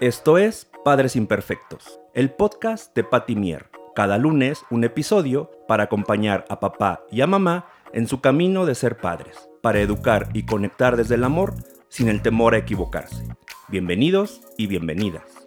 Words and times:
Esto 0.00 0.38
es 0.38 0.68
Padres 0.84 1.14
Imperfectos, 1.14 2.00
el 2.14 2.32
podcast 2.32 2.92
de 2.96 3.04
Patty 3.04 3.36
Mier. 3.36 3.70
Cada 3.94 4.18
lunes 4.18 4.64
un 4.68 4.82
episodio 4.82 5.52
para 5.68 5.84
acompañar 5.84 6.44
a 6.48 6.58
papá 6.58 7.04
y 7.12 7.20
a 7.20 7.28
mamá 7.28 7.66
en 7.92 8.08
su 8.08 8.20
camino 8.20 8.66
de 8.66 8.74
ser 8.74 8.96
padres, 8.96 9.48
para 9.62 9.80
educar 9.80 10.30
y 10.34 10.46
conectar 10.46 10.96
desde 10.96 11.14
el 11.14 11.22
amor 11.22 11.54
sin 11.88 12.08
el 12.08 12.22
temor 12.22 12.54
a 12.54 12.58
equivocarse. 12.58 13.22
Bienvenidos 13.68 14.40
y 14.58 14.66
bienvenidas. 14.66 15.46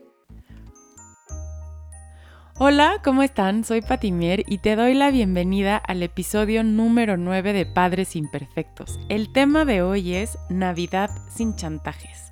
Hola, 2.57 3.01
¿cómo 3.03 3.23
están? 3.23 3.65
Soy 3.65 3.81
Patimier 3.81 4.45
y 4.47 4.59
te 4.59 4.77
doy 4.77 4.93
la 4.93 5.11
bienvenida 5.11 5.75
al 5.75 6.01
episodio 6.03 6.63
número 6.63 7.17
9 7.17 7.51
de 7.51 7.65
Padres 7.65 8.15
Imperfectos. 8.15 8.97
El 9.09 9.33
tema 9.33 9.65
de 9.65 9.81
hoy 9.81 10.15
es 10.15 10.39
Navidad 10.49 11.09
sin 11.29 11.57
chantajes. 11.57 12.27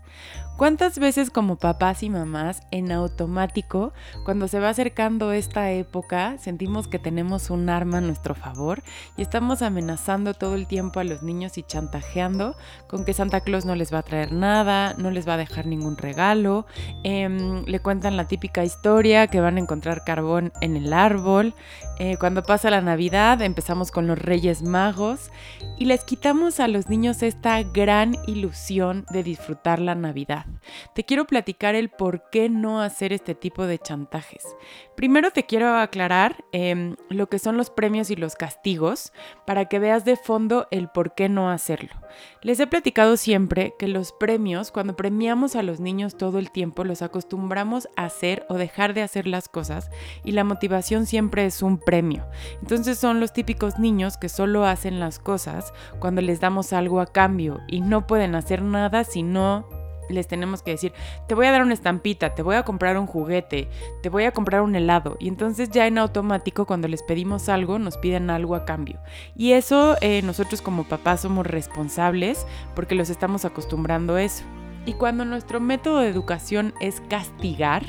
¿Cuántas 0.57 0.99
veces 0.99 1.31
como 1.31 1.57
papás 1.57 2.01
y 2.01 2.09
mamás 2.09 2.61
en 2.71 2.93
automático, 2.93 3.91
cuando 4.23 4.47
se 4.47 4.61
va 4.61 4.69
acercando 4.69 5.33
esta 5.33 5.69
época, 5.71 6.37
sentimos 6.37 6.87
que 6.87 6.97
tenemos 6.97 7.49
un 7.49 7.69
arma 7.69 7.97
a 7.97 8.01
nuestro 8.01 8.35
favor 8.35 8.81
y 9.17 9.21
estamos 9.21 9.61
amenazando 9.61 10.33
todo 10.33 10.55
el 10.55 10.65
tiempo 10.65 11.01
a 11.01 11.03
los 11.03 11.23
niños 11.23 11.57
y 11.57 11.63
chantajeando 11.63 12.55
con 12.87 13.03
que 13.03 13.13
Santa 13.13 13.41
Claus 13.41 13.65
no 13.65 13.75
les 13.75 13.93
va 13.93 13.97
a 13.97 14.03
traer 14.03 14.31
nada, 14.31 14.93
no 14.97 15.11
les 15.11 15.27
va 15.27 15.33
a 15.33 15.37
dejar 15.37 15.65
ningún 15.65 15.97
regalo, 15.97 16.65
em, 17.03 17.65
le 17.65 17.79
cuentan 17.81 18.15
la 18.15 18.29
típica 18.29 18.63
historia 18.63 19.27
que 19.27 19.41
van 19.41 19.57
a 19.57 19.59
encontrar 19.59 20.05
carbón 20.05 20.53
en 20.61 20.77
el 20.77 20.93
árbol, 20.93 21.53
eh, 21.99 22.15
cuando 22.17 22.43
pasa 22.43 22.69
la 22.69 22.79
Navidad 22.79 23.41
empezamos 23.41 23.91
con 23.91 24.07
los 24.07 24.19
Reyes 24.19 24.63
Magos 24.63 25.31
y 25.77 25.83
les 25.83 26.05
quitamos 26.05 26.61
a 26.61 26.69
los 26.69 26.87
niños 26.87 27.23
esta 27.23 27.61
gran 27.61 28.15
ilusión 28.25 29.05
de 29.11 29.21
disfrutar 29.21 29.79
la 29.79 29.95
Navidad. 29.95 30.44
Te 30.93 31.03
quiero 31.03 31.25
platicar 31.25 31.75
el 31.75 31.89
por 31.89 32.29
qué 32.29 32.49
no 32.49 32.81
hacer 32.81 33.13
este 33.13 33.35
tipo 33.35 33.65
de 33.65 33.79
chantajes. 33.79 34.55
Primero 34.95 35.31
te 35.31 35.45
quiero 35.45 35.75
aclarar 35.75 36.43
em, 36.51 36.95
lo 37.09 37.27
que 37.27 37.39
son 37.39 37.57
los 37.57 37.69
premios 37.69 38.09
y 38.09 38.15
los 38.15 38.35
castigos 38.35 39.13
para 39.45 39.65
que 39.65 39.79
veas 39.79 40.05
de 40.05 40.15
fondo 40.15 40.67
el 40.71 40.89
por 40.89 41.13
qué 41.13 41.29
no 41.29 41.49
hacerlo. 41.49 41.93
Les 42.41 42.59
he 42.59 42.67
platicado 42.67 43.17
siempre 43.17 43.73
que 43.77 43.87
los 43.87 44.13
premios, 44.13 44.71
cuando 44.71 44.95
premiamos 44.95 45.55
a 45.55 45.63
los 45.63 45.79
niños 45.79 46.17
todo 46.17 46.39
el 46.39 46.51
tiempo, 46.51 46.83
los 46.83 47.01
acostumbramos 47.01 47.89
a 47.95 48.05
hacer 48.05 48.45
o 48.49 48.55
dejar 48.55 48.93
de 48.93 49.01
hacer 49.01 49.27
las 49.27 49.49
cosas 49.49 49.89
y 50.23 50.31
la 50.31 50.43
motivación 50.43 51.05
siempre 51.05 51.45
es 51.45 51.61
un 51.61 51.77
premio. 51.77 52.25
Entonces 52.61 52.97
son 52.97 53.19
los 53.19 53.33
típicos 53.33 53.79
niños 53.79 54.17
que 54.17 54.29
solo 54.29 54.65
hacen 54.65 54.99
las 54.99 55.19
cosas 55.19 55.73
cuando 55.99 56.21
les 56.21 56.39
damos 56.39 56.73
algo 56.73 56.99
a 56.99 57.07
cambio 57.07 57.61
y 57.67 57.81
no 57.81 58.07
pueden 58.07 58.35
hacer 58.35 58.61
nada 58.61 59.03
si 59.03 59.23
no 59.23 59.84
les 60.09 60.27
tenemos 60.27 60.61
que 60.61 60.71
decir, 60.71 60.93
te 61.27 61.35
voy 61.35 61.45
a 61.47 61.51
dar 61.51 61.61
una 61.61 61.73
estampita, 61.73 62.35
te 62.35 62.41
voy 62.43 62.55
a 62.55 62.63
comprar 62.63 62.97
un 62.97 63.07
juguete, 63.07 63.69
te 64.01 64.09
voy 64.09 64.25
a 64.25 64.31
comprar 64.31 64.61
un 64.61 64.75
helado. 64.75 65.17
Y 65.19 65.27
entonces 65.27 65.69
ya 65.69 65.87
en 65.87 65.97
automático 65.97 66.65
cuando 66.65 66.87
les 66.87 67.03
pedimos 67.03 67.49
algo, 67.49 67.79
nos 67.79 67.97
piden 67.97 68.29
algo 68.29 68.55
a 68.55 68.65
cambio. 68.65 68.99
Y 69.35 69.53
eso 69.53 69.95
eh, 70.01 70.21
nosotros 70.21 70.61
como 70.61 70.83
papás 70.83 71.21
somos 71.21 71.45
responsables 71.45 72.45
porque 72.75 72.95
los 72.95 73.09
estamos 73.09 73.45
acostumbrando 73.45 74.15
a 74.15 74.23
eso. 74.23 74.43
Y 74.85 74.93
cuando 74.93 75.25
nuestro 75.25 75.59
método 75.59 75.99
de 75.99 76.09
educación 76.09 76.73
es 76.79 77.01
castigar 77.09 77.83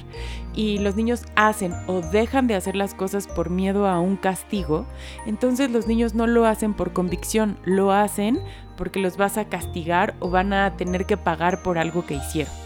y 0.55 0.79
los 0.79 0.97
niños 0.97 1.25
hacen 1.37 1.75
o 1.87 2.01
dejan 2.01 2.47
de 2.47 2.55
hacer 2.55 2.75
las 2.75 2.95
cosas 2.95 3.27
por 3.29 3.51
miedo 3.51 3.87
a 3.87 4.01
un 4.01 4.17
castigo, 4.17 4.87
entonces 5.27 5.71
los 5.71 5.87
niños 5.87 6.15
no 6.15 6.27
lo 6.27 6.47
hacen 6.47 6.73
por 6.73 6.93
convicción, 6.93 7.59
lo 7.65 7.93
hacen 7.93 8.41
porque 8.77 9.01
los 9.01 9.17
vas 9.17 9.37
a 9.37 9.47
castigar 9.47 10.15
o 10.21 10.31
van 10.31 10.53
a 10.53 10.77
tener 10.77 11.07
que 11.07 11.17
pagar 11.17 11.63
por 11.63 11.79
algo 11.79 12.07
que 12.07 12.15
hicieron. 12.15 12.66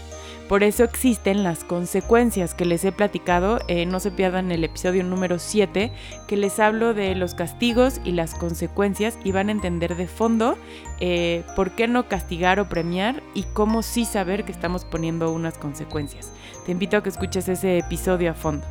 Por 0.51 0.63
eso 0.63 0.83
existen 0.83 1.43
las 1.43 1.63
consecuencias 1.63 2.53
que 2.53 2.65
les 2.65 2.83
he 2.83 2.91
platicado. 2.91 3.59
Eh, 3.69 3.85
no 3.85 4.01
se 4.01 4.11
pierdan 4.11 4.51
el 4.51 4.65
episodio 4.65 5.01
número 5.01 5.39
7, 5.39 5.93
que 6.27 6.35
les 6.35 6.59
hablo 6.59 6.93
de 6.93 7.15
los 7.15 7.35
castigos 7.35 8.01
y 8.03 8.11
las 8.11 8.35
consecuencias 8.35 9.17
y 9.23 9.31
van 9.31 9.47
a 9.47 9.53
entender 9.53 9.95
de 9.95 10.07
fondo 10.07 10.57
eh, 10.99 11.45
por 11.55 11.71
qué 11.71 11.87
no 11.87 12.09
castigar 12.09 12.59
o 12.59 12.67
premiar 12.67 13.23
y 13.33 13.43
cómo 13.43 13.81
sí 13.81 14.03
saber 14.03 14.43
que 14.43 14.51
estamos 14.51 14.83
poniendo 14.83 15.31
unas 15.31 15.57
consecuencias. 15.57 16.33
Te 16.65 16.73
invito 16.73 16.97
a 16.97 17.01
que 17.01 17.07
escuches 17.07 17.47
ese 17.47 17.77
episodio 17.77 18.31
a 18.31 18.33
fondo. 18.33 18.67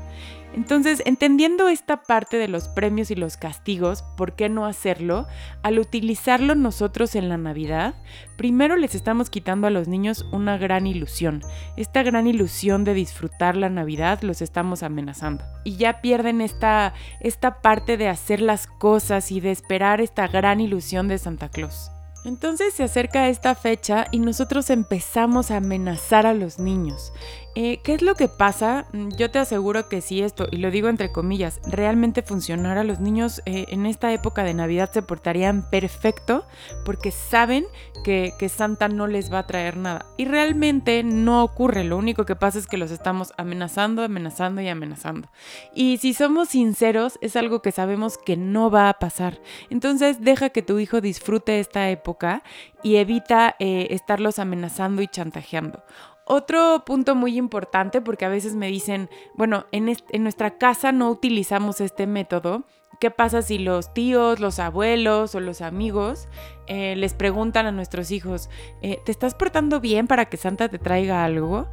Entonces, 0.52 1.00
entendiendo 1.06 1.68
esta 1.68 2.02
parte 2.02 2.36
de 2.36 2.48
los 2.48 2.68
premios 2.68 3.10
y 3.10 3.14
los 3.14 3.36
castigos, 3.36 4.02
¿por 4.16 4.34
qué 4.34 4.48
no 4.48 4.66
hacerlo? 4.66 5.26
Al 5.62 5.78
utilizarlo 5.78 6.56
nosotros 6.56 7.14
en 7.14 7.28
la 7.28 7.36
Navidad, 7.36 7.94
primero 8.36 8.76
les 8.76 8.96
estamos 8.96 9.30
quitando 9.30 9.68
a 9.68 9.70
los 9.70 9.86
niños 9.86 10.26
una 10.32 10.58
gran 10.58 10.88
ilusión. 10.88 11.40
Esta 11.76 12.02
gran 12.02 12.26
ilusión 12.26 12.82
de 12.84 12.94
disfrutar 12.94 13.56
la 13.56 13.70
Navidad 13.70 14.22
los 14.22 14.42
estamos 14.42 14.82
amenazando. 14.82 15.44
Y 15.62 15.76
ya 15.76 16.00
pierden 16.00 16.40
esta, 16.40 16.94
esta 17.20 17.60
parte 17.62 17.96
de 17.96 18.08
hacer 18.08 18.40
las 18.40 18.66
cosas 18.66 19.30
y 19.30 19.40
de 19.40 19.52
esperar 19.52 20.00
esta 20.00 20.26
gran 20.26 20.60
ilusión 20.60 21.06
de 21.06 21.18
Santa 21.18 21.48
Claus. 21.48 21.92
Entonces 22.24 22.74
se 22.74 22.82
acerca 22.82 23.28
esta 23.28 23.54
fecha 23.54 24.06
y 24.10 24.18
nosotros 24.18 24.68
empezamos 24.68 25.50
a 25.50 25.56
amenazar 25.56 26.26
a 26.26 26.34
los 26.34 26.58
niños. 26.58 27.12
Eh, 27.56 27.80
¿Qué 27.82 27.94
es 27.94 28.02
lo 28.02 28.14
que 28.14 28.28
pasa? 28.28 28.86
Mm, 28.92 29.08
yo 29.16 29.30
te 29.30 29.40
aseguro 29.40 29.88
que 29.88 30.00
si 30.00 30.22
esto, 30.22 30.46
y 30.50 30.58
lo 30.58 30.70
digo 30.70 30.88
entre 30.88 31.10
comillas, 31.10 31.60
realmente 31.66 32.22
funcionara, 32.22 32.84
los 32.84 33.00
niños 33.00 33.42
eh, 33.44 33.66
en 33.68 33.86
esta 33.86 34.12
época 34.12 34.44
de 34.44 34.54
Navidad 34.54 34.90
se 34.92 35.02
portarían 35.02 35.68
perfecto 35.68 36.46
porque 36.84 37.10
saben 37.10 37.64
que, 38.04 38.32
Santa 38.48 38.88
no 38.88 39.06
les 39.06 39.32
va 39.32 39.40
a 39.40 39.46
traer 39.46 39.76
nada. 39.76 40.06
Y 40.16 40.24
realmente 40.24 41.02
no 41.04 41.44
ocurre, 41.44 41.84
lo 41.84 41.96
único 41.96 42.24
que 42.24 42.36
pasa 42.36 42.58
es 42.58 42.66
que 42.66 42.76
los 42.76 42.90
estamos 42.90 43.32
amenazando, 43.36 44.02
amenazando 44.02 44.60
y 44.60 44.68
amenazando. 44.68 45.28
Y 45.74 45.98
si 45.98 46.14
somos 46.14 46.50
sinceros, 46.50 47.18
es 47.20 47.36
algo 47.36 47.62
que 47.62 47.72
sabemos 47.72 48.18
que 48.18 48.36
no 48.36 48.70
va 48.70 48.88
a 48.88 48.98
pasar. 48.98 49.40
Entonces 49.70 50.20
deja 50.20 50.50
que 50.50 50.62
tu 50.62 50.78
hijo 50.78 51.00
disfrute 51.00 51.60
esta 51.60 51.90
época 51.90 52.42
y 52.82 52.96
evita 52.96 53.54
eh, 53.58 53.88
estarlos 53.90 54.38
amenazando 54.38 55.02
y 55.02 55.08
chantajeando. 55.08 55.84
Otro 56.32 56.84
punto 56.86 57.16
muy 57.16 57.36
importante, 57.36 58.00
porque 58.00 58.24
a 58.24 58.28
veces 58.28 58.54
me 58.54 58.68
dicen, 58.68 59.10
bueno, 59.34 59.66
en, 59.72 59.88
en 59.88 60.22
nuestra 60.22 60.58
casa 60.58 60.92
no 60.92 61.10
utilizamos 61.10 61.80
este 61.80 62.06
método, 62.06 62.62
¿Qué 62.98 63.10
pasa 63.10 63.40
si 63.40 63.58
los 63.58 63.94
tíos, 63.94 64.40
los 64.40 64.58
abuelos 64.58 65.34
o 65.34 65.40
los 65.40 65.62
amigos 65.62 66.28
eh, 66.66 66.94
les 66.96 67.14
preguntan 67.14 67.66
a 67.66 67.72
nuestros 67.72 68.10
hijos, 68.10 68.50
eh, 68.82 69.00
¿te 69.04 69.10
estás 69.10 69.34
portando 69.34 69.80
bien 69.80 70.06
para 70.06 70.26
que 70.26 70.36
Santa 70.36 70.68
te 70.68 70.78
traiga 70.78 71.24
algo? 71.24 71.66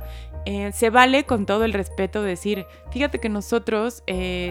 Eh, 0.46 0.72
se 0.72 0.90
vale 0.90 1.26
con 1.26 1.46
todo 1.46 1.66
el 1.66 1.74
respeto 1.74 2.24
decir, 2.24 2.66
fíjate 2.90 3.20
que 3.20 3.28
nosotros, 3.28 4.02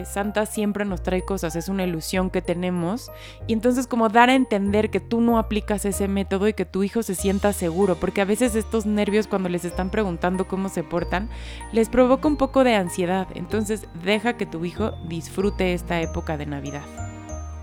Santa 0.04 0.44
siempre 0.44 0.84
nos 0.84 1.02
trae 1.02 1.22
cosas, 1.22 1.56
es 1.56 1.70
una 1.70 1.84
ilusión 1.84 2.28
que 2.28 2.42
tenemos. 2.42 3.10
Y 3.46 3.54
entonces 3.54 3.86
como 3.86 4.10
dar 4.10 4.28
a 4.28 4.34
entender 4.34 4.90
que 4.90 5.00
tú 5.00 5.22
no 5.22 5.38
aplicas 5.38 5.86
ese 5.86 6.06
método 6.06 6.46
y 6.46 6.52
que 6.52 6.66
tu 6.66 6.82
hijo 6.82 7.02
se 7.02 7.14
sienta 7.14 7.54
seguro, 7.54 7.96
porque 7.96 8.20
a 8.20 8.26
veces 8.26 8.54
estos 8.54 8.84
nervios 8.84 9.26
cuando 9.26 9.48
les 9.48 9.64
están 9.64 9.88
preguntando 9.90 10.46
cómo 10.46 10.68
se 10.68 10.84
portan, 10.84 11.30
les 11.72 11.88
provoca 11.88 12.28
un 12.28 12.36
poco 12.36 12.62
de 12.62 12.74
ansiedad. 12.74 13.26
Entonces 13.34 13.86
deja 14.04 14.36
que 14.36 14.44
tu 14.44 14.66
hijo 14.66 14.92
disfrute 15.08 15.72
esta 15.72 16.02
época 16.02 16.36
de 16.36 16.44
Navidad. 16.44 16.55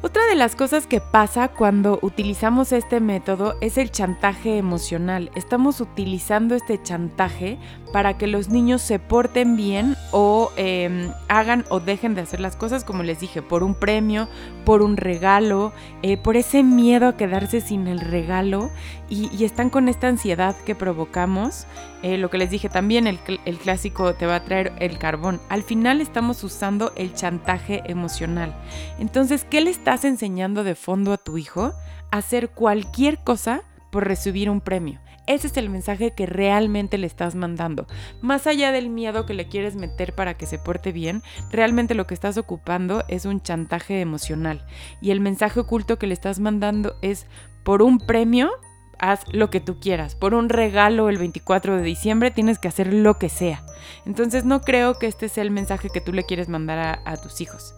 Otra 0.04 0.26
de 0.26 0.36
las 0.36 0.58
cosas 0.58 0.86
que 0.86 1.00
pasa 1.00 1.48
cuando 1.48 1.98
utilizamos 2.02 2.74
este 2.74 3.00
método 3.00 3.56
es 3.62 3.78
el 3.78 3.90
chantaje 3.90 4.58
emocional. 4.58 5.32
Estamos 5.34 5.80
utilizando 5.80 6.56
este 6.56 6.82
chantaje 6.84 7.58
para 7.94 8.18
que 8.18 8.26
los 8.26 8.50
niños 8.50 8.82
se 8.82 8.98
porten 8.98 9.56
bien 9.56 9.96
o 10.12 10.52
em, 10.58 11.12
hagan 11.28 11.64
o 11.70 11.80
dejen 11.80 12.16
de 12.16 12.22
hacer 12.22 12.40
las 12.40 12.56
cosas, 12.56 12.84
como 12.84 13.04
les 13.04 13.20
dije, 13.20 13.44
por 13.44 13.62
un 13.64 13.76
premio, 13.76 14.28
por 14.66 14.82
un 14.82 14.98
regalo, 14.98 15.72
eh, 16.02 16.18
por 16.18 16.36
ese 16.36 16.64
miedo 16.64 17.08
a 17.08 17.18
quedarse 17.18 17.62
sin 17.62 17.88
el 17.88 18.00
regalo 18.00 18.72
y, 19.10 19.44
están 19.44 19.70
con 19.70 19.90
esta 19.90 20.08
ansiedad 20.08 20.56
que 20.66 20.74
provocamos. 20.74 21.68
Eh, 22.02 22.18
lo 22.18 22.32
que 22.32 22.40
les 22.40 22.50
dije 22.50 22.68
también, 22.68 23.06
el, 23.06 23.20
el 23.46 23.58
clásico 23.58 24.16
te 24.16 24.26
va 24.26 24.38
a 24.38 24.44
traer 24.44 24.74
el 24.80 24.98
carbón. 24.98 25.40
Al 25.50 25.62
final 25.62 26.02
estamos 26.02 26.44
usando 26.44 26.94
el 26.96 27.14
chantaje 27.14 27.84
emocional. 27.86 28.56
Entonces, 28.98 29.46
¿qué 29.48 29.62
le 29.62 29.70
estás 29.70 30.04
enseñando 30.04 30.64
de 30.64 30.74
fondo 30.74 31.14
a 31.14 31.18
tu 31.18 31.38
hijo? 31.38 31.74
Hacer 32.10 32.50
cualquier 32.50 33.20
cosa 33.20 33.62
por 33.92 34.08
recibir 34.08 34.50
un 34.50 34.62
premio. 34.62 35.00
Ese 35.26 35.48
es 35.48 35.58
el 35.58 35.70
mensaje 35.70 36.12
que 36.12 36.26
realmente 36.26 36.98
le 36.98 37.08
estás 37.08 37.36
mandando. 37.36 37.88
Más 38.22 38.48
allá 38.48 38.72
del 38.72 38.90
miedo 38.90 39.26
que 39.26 39.34
le 39.34 39.48
quieres 39.48 39.76
meter 39.76 40.14
para 40.14 40.36
que 40.36 40.46
se 40.46 40.60
porte 40.60 40.92
bien, 40.92 41.24
realmente 41.52 41.96
lo 41.96 42.08
que 42.08 42.14
estás 42.14 42.38
ocupando 42.38 43.04
es 43.08 43.26
un 43.26 43.42
chantaje 43.42 44.02
emocional. 44.02 44.66
Y 45.02 45.12
el 45.12 45.20
mensaje 45.20 45.60
oculto 45.60 45.98
que 45.98 46.08
le 46.08 46.14
estás 46.14 46.40
mandando 46.40 46.96
es 47.02 47.26
por 47.64 47.82
un 47.82 48.00
premio 48.00 48.52
haz 49.00 49.22
lo 49.32 49.50
que 49.50 49.60
tú 49.60 49.80
quieras. 49.80 50.16
Por 50.16 50.34
un 50.34 50.50
regalo 50.50 51.10
el 51.10 51.18
24 51.18 51.78
de 51.78 51.84
diciembre 51.84 52.32
tienes 52.32 52.60
que 52.60 52.68
hacer 52.68 52.94
lo 52.94 53.18
que 53.18 53.30
sea. 53.30 53.64
Entonces 54.06 54.46
no 54.46 54.62
creo 54.62 54.96
que 54.96 55.08
este 55.08 55.30
sea 55.30 55.44
el 55.44 55.52
mensaje 55.52 55.90
que 55.90 56.02
tú 56.02 56.14
le 56.14 56.24
quieres 56.24 56.48
mandar 56.48 56.80
a, 56.80 57.02
a 57.12 57.18
tus 57.18 57.42
hijos. 57.42 57.76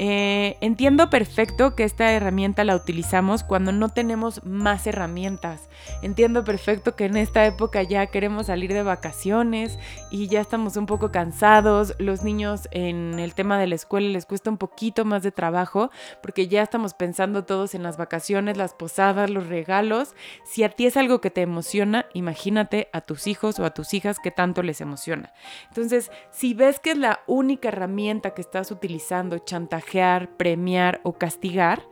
Eh, 0.00 0.56
entiendo 0.60 1.10
perfecto 1.10 1.74
que 1.74 1.82
esta 1.82 2.12
herramienta 2.12 2.62
la 2.62 2.76
utilizamos 2.76 3.42
cuando 3.42 3.72
no 3.72 3.88
tenemos 3.88 4.44
más 4.44 4.86
herramientas. 4.86 5.68
Entiendo 6.02 6.44
perfecto 6.44 6.94
que 6.94 7.06
en 7.06 7.16
esta 7.16 7.44
época 7.46 7.82
ya 7.82 8.06
queremos 8.06 8.46
salir 8.46 8.72
de 8.72 8.84
vacaciones 8.84 9.78
y 10.10 10.28
ya 10.28 10.40
estamos 10.40 10.76
un 10.76 10.86
poco 10.86 11.10
cansados. 11.10 11.94
Los 11.98 12.22
niños 12.22 12.68
en 12.70 13.18
el 13.18 13.34
tema 13.34 13.58
de 13.58 13.66
la 13.66 13.74
escuela 13.74 14.08
les 14.08 14.24
cuesta 14.24 14.50
un 14.50 14.58
poquito 14.58 15.04
más 15.04 15.24
de 15.24 15.32
trabajo 15.32 15.90
porque 16.22 16.46
ya 16.46 16.62
estamos 16.62 16.94
pensando 16.94 17.44
todos 17.44 17.74
en 17.74 17.82
las 17.82 17.96
vacaciones, 17.96 18.56
las 18.56 18.74
posadas, 18.74 19.30
los 19.30 19.48
regalos. 19.48 20.14
Si 20.44 20.62
a 20.62 20.68
ti 20.68 20.86
es 20.86 20.96
algo 20.96 21.20
que 21.20 21.30
te 21.30 21.42
emociona, 21.42 22.06
imagínate 22.14 22.88
a 22.92 23.00
tus 23.00 23.26
hijos 23.26 23.58
o 23.58 23.64
a 23.64 23.74
tus 23.74 23.94
hijas 23.94 24.18
que 24.20 24.30
tanto 24.30 24.62
les 24.62 24.80
emociona. 24.80 25.32
Entonces, 25.68 26.12
si 26.30 26.54
ves 26.54 26.78
que 26.78 26.92
es 26.92 26.98
la 26.98 27.20
única 27.26 27.68
herramienta 27.68 28.30
que 28.30 28.42
estás 28.42 28.70
utilizando, 28.70 29.38
chantaje, 29.38 29.87
premiar 30.36 31.00
o 31.02 31.14
castigar, 31.14 31.82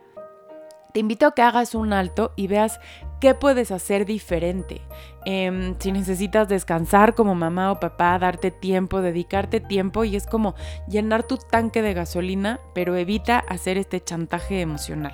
te 0.93 1.01
invito 1.01 1.27
a 1.27 1.35
que 1.35 1.43
hagas 1.43 1.75
un 1.75 1.93
alto 1.93 2.31
y 2.35 2.47
veas 2.47 2.79
qué 3.19 3.35
puedes 3.35 3.71
hacer 3.71 4.05
diferente. 4.05 4.81
Em, 5.25 5.75
si 5.79 5.91
necesitas 5.91 6.47
descansar 6.47 7.13
como 7.13 7.35
mamá 7.35 7.71
o 7.71 7.79
papá, 7.79 8.17
darte 8.17 8.51
tiempo, 8.51 9.01
dedicarte 9.01 9.59
tiempo 9.59 10.05
y 10.05 10.15
es 10.15 10.25
como 10.25 10.55
llenar 10.87 11.23
tu 11.23 11.37
tanque 11.37 11.81
de 11.81 11.93
gasolina, 11.93 12.59
pero 12.73 12.95
evita 12.95 13.39
hacer 13.39 13.77
este 13.77 14.03
chantaje 14.03 14.61
emocional. 14.61 15.13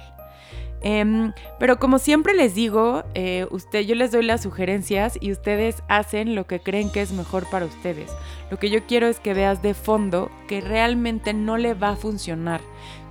Em, 0.85 1.31
pero 1.59 1.79
como 1.79 1.97
siempre 1.97 2.33
les 2.33 2.55
digo, 2.55 3.03
eh, 3.13 3.47
usted, 3.51 3.81
yo 3.81 3.95
les 3.95 4.11
doy 4.11 4.23
las 4.23 4.41
sugerencias 4.41 5.17
y 5.19 5.31
ustedes 5.31 5.81
hacen 5.87 6.35
lo 6.35 6.45
que 6.45 6.59
creen 6.59 6.91
que 6.91 7.01
es 7.01 7.13
mejor 7.13 7.49
para 7.49 7.65
ustedes. 7.65 8.11
Lo 8.53 8.59
que 8.59 8.69
yo 8.69 8.85
quiero 8.85 9.07
es 9.07 9.19
que 9.19 9.33
veas 9.33 9.63
de 9.63 9.73
fondo 9.73 10.29
que 10.47 10.61
realmente 10.61 11.33
no 11.33 11.57
le 11.57 11.73
va 11.73 11.89
a 11.89 11.95
funcionar. 11.95 12.61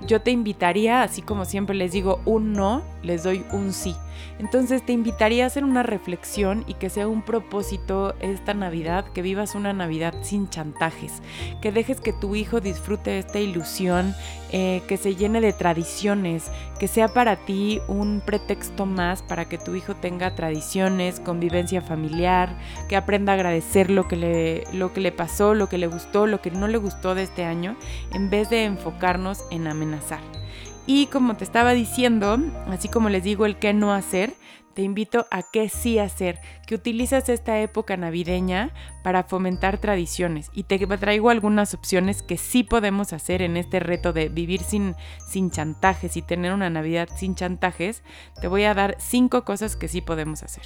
Yo 0.06 0.20
te 0.20 0.30
invitaría, 0.30 1.02
así 1.02 1.20
como 1.20 1.46
siempre 1.46 1.74
les 1.74 1.90
digo 1.90 2.20
un 2.24 2.52
no, 2.52 2.84
les 3.02 3.24
doy 3.24 3.44
un 3.50 3.72
sí. 3.72 3.96
Entonces 4.38 4.84
te 4.84 4.92
invitaría 4.92 5.44
a 5.44 5.46
hacer 5.46 5.64
una 5.64 5.82
reflexión 5.82 6.64
y 6.66 6.74
que 6.74 6.90
sea 6.90 7.08
un 7.08 7.22
propósito 7.22 8.14
esta 8.20 8.54
Navidad, 8.54 9.04
que 9.12 9.22
vivas 9.22 9.54
una 9.54 9.72
Navidad 9.72 10.14
sin 10.22 10.48
chantajes, 10.48 11.22
que 11.60 11.72
dejes 11.72 12.00
que 12.00 12.12
tu 12.12 12.34
hijo 12.34 12.60
disfrute 12.60 13.18
esta 13.18 13.38
ilusión, 13.38 14.14
eh, 14.50 14.82
que 14.86 14.96
se 14.96 15.14
llene 15.14 15.40
de 15.40 15.52
tradiciones, 15.52 16.50
que 16.78 16.88
sea 16.88 17.08
para 17.08 17.36
ti 17.36 17.80
un 17.88 18.20
pretexto 18.24 18.86
más 18.86 19.22
para 19.22 19.48
que 19.48 19.58
tu 19.58 19.74
hijo 19.74 19.94
tenga 19.94 20.34
tradiciones, 20.34 21.20
convivencia 21.20 21.80
familiar, 21.80 22.58
que 22.88 22.96
aprenda 22.96 23.32
a 23.32 23.36
agradecer 23.36 23.90
lo 23.90 24.08
que 24.08 24.16
le, 24.16 24.64
lo 24.72 24.92
que 24.92 25.00
le 25.00 25.12
pasó, 25.12 25.31
lo 25.40 25.68
que 25.68 25.78
le 25.78 25.86
gustó, 25.86 26.26
lo 26.26 26.40
que 26.40 26.50
no 26.50 26.68
le 26.68 26.78
gustó 26.78 27.14
de 27.14 27.24
este 27.24 27.44
año, 27.44 27.76
en 28.12 28.30
vez 28.30 28.50
de 28.50 28.64
enfocarnos 28.64 29.44
en 29.50 29.66
amenazar. 29.66 30.20
Y 30.86 31.06
como 31.06 31.36
te 31.36 31.44
estaba 31.44 31.72
diciendo, 31.72 32.38
así 32.68 32.88
como 32.88 33.08
les 33.08 33.22
digo 33.22 33.46
el 33.46 33.58
qué 33.58 33.72
no 33.72 33.92
hacer, 33.92 34.34
te 34.74 34.82
invito 34.82 35.26
a 35.30 35.42
qué 35.42 35.68
sí 35.68 35.98
hacer, 35.98 36.40
que 36.66 36.74
utilizas 36.74 37.28
esta 37.28 37.60
época 37.60 37.96
navideña 37.96 38.70
para 39.02 39.22
fomentar 39.22 39.78
tradiciones. 39.78 40.50
Y 40.54 40.64
te 40.64 40.78
traigo 40.78 41.30
algunas 41.30 41.74
opciones 41.74 42.22
que 42.22 42.38
sí 42.38 42.62
podemos 42.64 43.12
hacer 43.12 43.42
en 43.42 43.56
este 43.56 43.80
reto 43.80 44.12
de 44.12 44.28
vivir 44.28 44.62
sin, 44.62 44.94
sin 45.28 45.50
chantajes 45.50 46.16
y 46.16 46.22
tener 46.22 46.52
una 46.52 46.70
Navidad 46.70 47.08
sin 47.14 47.34
chantajes. 47.34 48.02
Te 48.40 48.48
voy 48.48 48.64
a 48.64 48.74
dar 48.74 48.96
cinco 48.98 49.44
cosas 49.44 49.76
que 49.76 49.88
sí 49.88 50.00
podemos 50.00 50.42
hacer. 50.42 50.64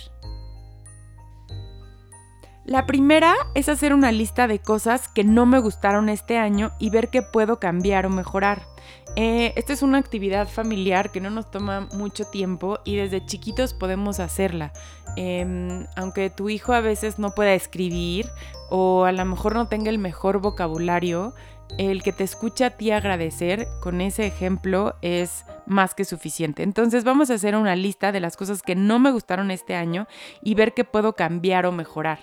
La 2.66 2.84
primera 2.84 3.32
es 3.54 3.68
hacer 3.68 3.94
una 3.94 4.10
lista 4.10 4.48
de 4.48 4.58
cosas 4.58 5.06
que 5.06 5.22
no 5.22 5.46
me 5.46 5.60
gustaron 5.60 6.08
este 6.08 6.36
año 6.36 6.72
y 6.80 6.90
ver 6.90 7.10
qué 7.10 7.22
puedo 7.22 7.60
cambiar 7.60 8.06
o 8.06 8.10
mejorar. 8.10 8.66
Eh, 9.14 9.52
esta 9.54 9.72
es 9.72 9.82
una 9.82 9.98
actividad 9.98 10.48
familiar 10.48 11.12
que 11.12 11.20
no 11.20 11.30
nos 11.30 11.48
toma 11.48 11.86
mucho 11.92 12.24
tiempo 12.24 12.80
y 12.84 12.96
desde 12.96 13.24
chiquitos 13.24 13.72
podemos 13.72 14.18
hacerla. 14.18 14.72
Em, 15.14 15.86
aunque 15.94 16.28
tu 16.28 16.48
hijo 16.48 16.72
a 16.72 16.80
veces 16.80 17.20
no 17.20 17.30
pueda 17.30 17.54
escribir 17.54 18.26
o 18.68 19.04
a 19.04 19.12
lo 19.12 19.24
mejor 19.24 19.54
no 19.54 19.68
tenga 19.68 19.90
el 19.90 19.98
mejor 19.98 20.40
vocabulario, 20.40 21.34
el 21.78 22.02
que 22.02 22.12
te 22.12 22.24
escucha 22.24 22.66
a 22.66 22.70
ti 22.70 22.90
agradecer 22.90 23.68
con 23.80 24.00
ese 24.00 24.26
ejemplo 24.26 24.96
es 25.02 25.44
más 25.66 25.94
que 25.94 26.04
suficiente. 26.04 26.62
Entonces 26.62 27.04
vamos 27.04 27.30
a 27.30 27.34
hacer 27.34 27.56
una 27.56 27.76
lista 27.76 28.12
de 28.12 28.20
las 28.20 28.36
cosas 28.36 28.62
que 28.62 28.74
no 28.74 28.98
me 28.98 29.10
gustaron 29.10 29.50
este 29.50 29.74
año 29.74 30.06
y 30.42 30.54
ver 30.54 30.74
qué 30.74 30.84
puedo 30.84 31.14
cambiar 31.14 31.66
o 31.66 31.72
mejorar. 31.72 32.20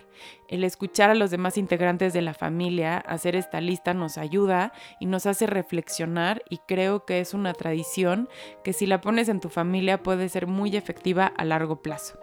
El 0.47 0.63
escuchar 0.63 1.09
a 1.09 1.15
los 1.15 1.31
demás 1.31 1.57
integrantes 1.57 2.13
de 2.13 2.21
la 2.21 2.33
familia, 2.33 2.97
hacer 2.97 3.35
esta 3.35 3.59
lista 3.61 3.93
nos 3.93 4.17
ayuda 4.17 4.71
y 4.99 5.05
nos 5.05 5.25
hace 5.25 5.47
reflexionar 5.47 6.43
y 6.49 6.59
creo 6.59 7.05
que 7.05 7.19
es 7.19 7.33
una 7.33 7.53
tradición 7.53 8.29
que 8.63 8.73
si 8.73 8.85
la 8.85 9.01
pones 9.01 9.29
en 9.29 9.39
tu 9.39 9.49
familia 9.49 10.03
puede 10.03 10.29
ser 10.29 10.47
muy 10.47 10.75
efectiva 10.75 11.25
a 11.25 11.45
largo 11.45 11.81
plazo. 11.81 12.22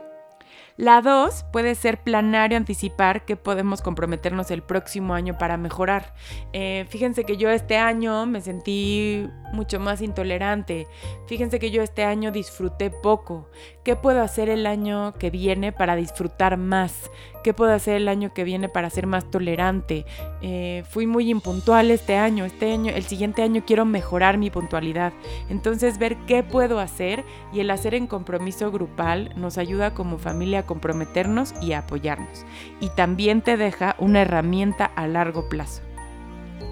La 0.81 1.03
dos 1.03 1.45
puede 1.53 1.75
ser 1.75 2.03
planear 2.03 2.53
y 2.53 2.55
anticipar 2.55 3.27
que 3.27 3.37
podemos 3.37 3.83
comprometernos 3.83 4.51
el 4.51 4.63
próximo 4.63 5.13
año 5.13 5.37
para 5.37 5.59
mejorar. 5.59 6.15
Eh, 6.55 6.87
fíjense 6.89 7.25
que 7.25 7.37
yo 7.37 7.51
este 7.51 7.77
año 7.77 8.25
me 8.25 8.41
sentí 8.41 9.29
mucho 9.53 9.79
más 9.79 10.01
intolerante. 10.01 10.87
Fíjense 11.27 11.59
que 11.59 11.71
yo 11.71 11.83
este 11.83 12.05
año 12.05 12.33
disfruté 12.33 12.89
poco. 12.89 13.51
¿Qué 13.85 13.95
puedo 13.95 14.23
hacer 14.23 14.49
el 14.49 14.67
año 14.67 15.13
que 15.19 15.29
viene 15.29 15.71
para 15.71 15.97
disfrutar 15.97 16.57
más? 16.57 17.11
¿Qué 17.43 17.53
puedo 17.53 17.73
hacer 17.73 17.97
el 17.97 18.09
año 18.09 18.33
que 18.33 18.45
viene 18.45 18.69
para 18.69 18.91
ser 18.91 19.07
más 19.07 19.31
tolerante? 19.31 20.07
Eh, 20.41 20.85
fui 20.89 21.07
muy 21.07 21.31
impuntual 21.31 21.91
este 21.91 22.17
año. 22.17 22.47
Este 22.47 22.73
año, 22.73 22.93
el 22.95 23.05
siguiente 23.05 23.43
año 23.43 23.65
quiero 23.67 23.85
mejorar 23.85 24.39
mi 24.39 24.51
puntualidad. 24.51 25.13
Entonces 25.51 25.99
ver 25.99 26.17
qué 26.27 26.43
puedo 26.43 26.79
hacer 26.81 27.25
y 27.53 27.61
el 27.61 27.71
hacer 27.71 27.95
en 27.95 28.07
compromiso 28.07 28.71
grupal 28.71 29.33
nos 29.37 29.59
ayuda 29.59 29.93
como 29.93 30.19
familia 30.19 30.65
comprometernos 30.71 31.53
y 31.61 31.73
apoyarnos. 31.73 32.47
Y 32.81 32.91
también 32.91 33.43
te 33.43 33.57
deja 33.57 33.97
una 33.99 34.23
herramienta 34.23 34.85
a 34.85 35.09
largo 35.09 35.49
plazo. 35.49 35.83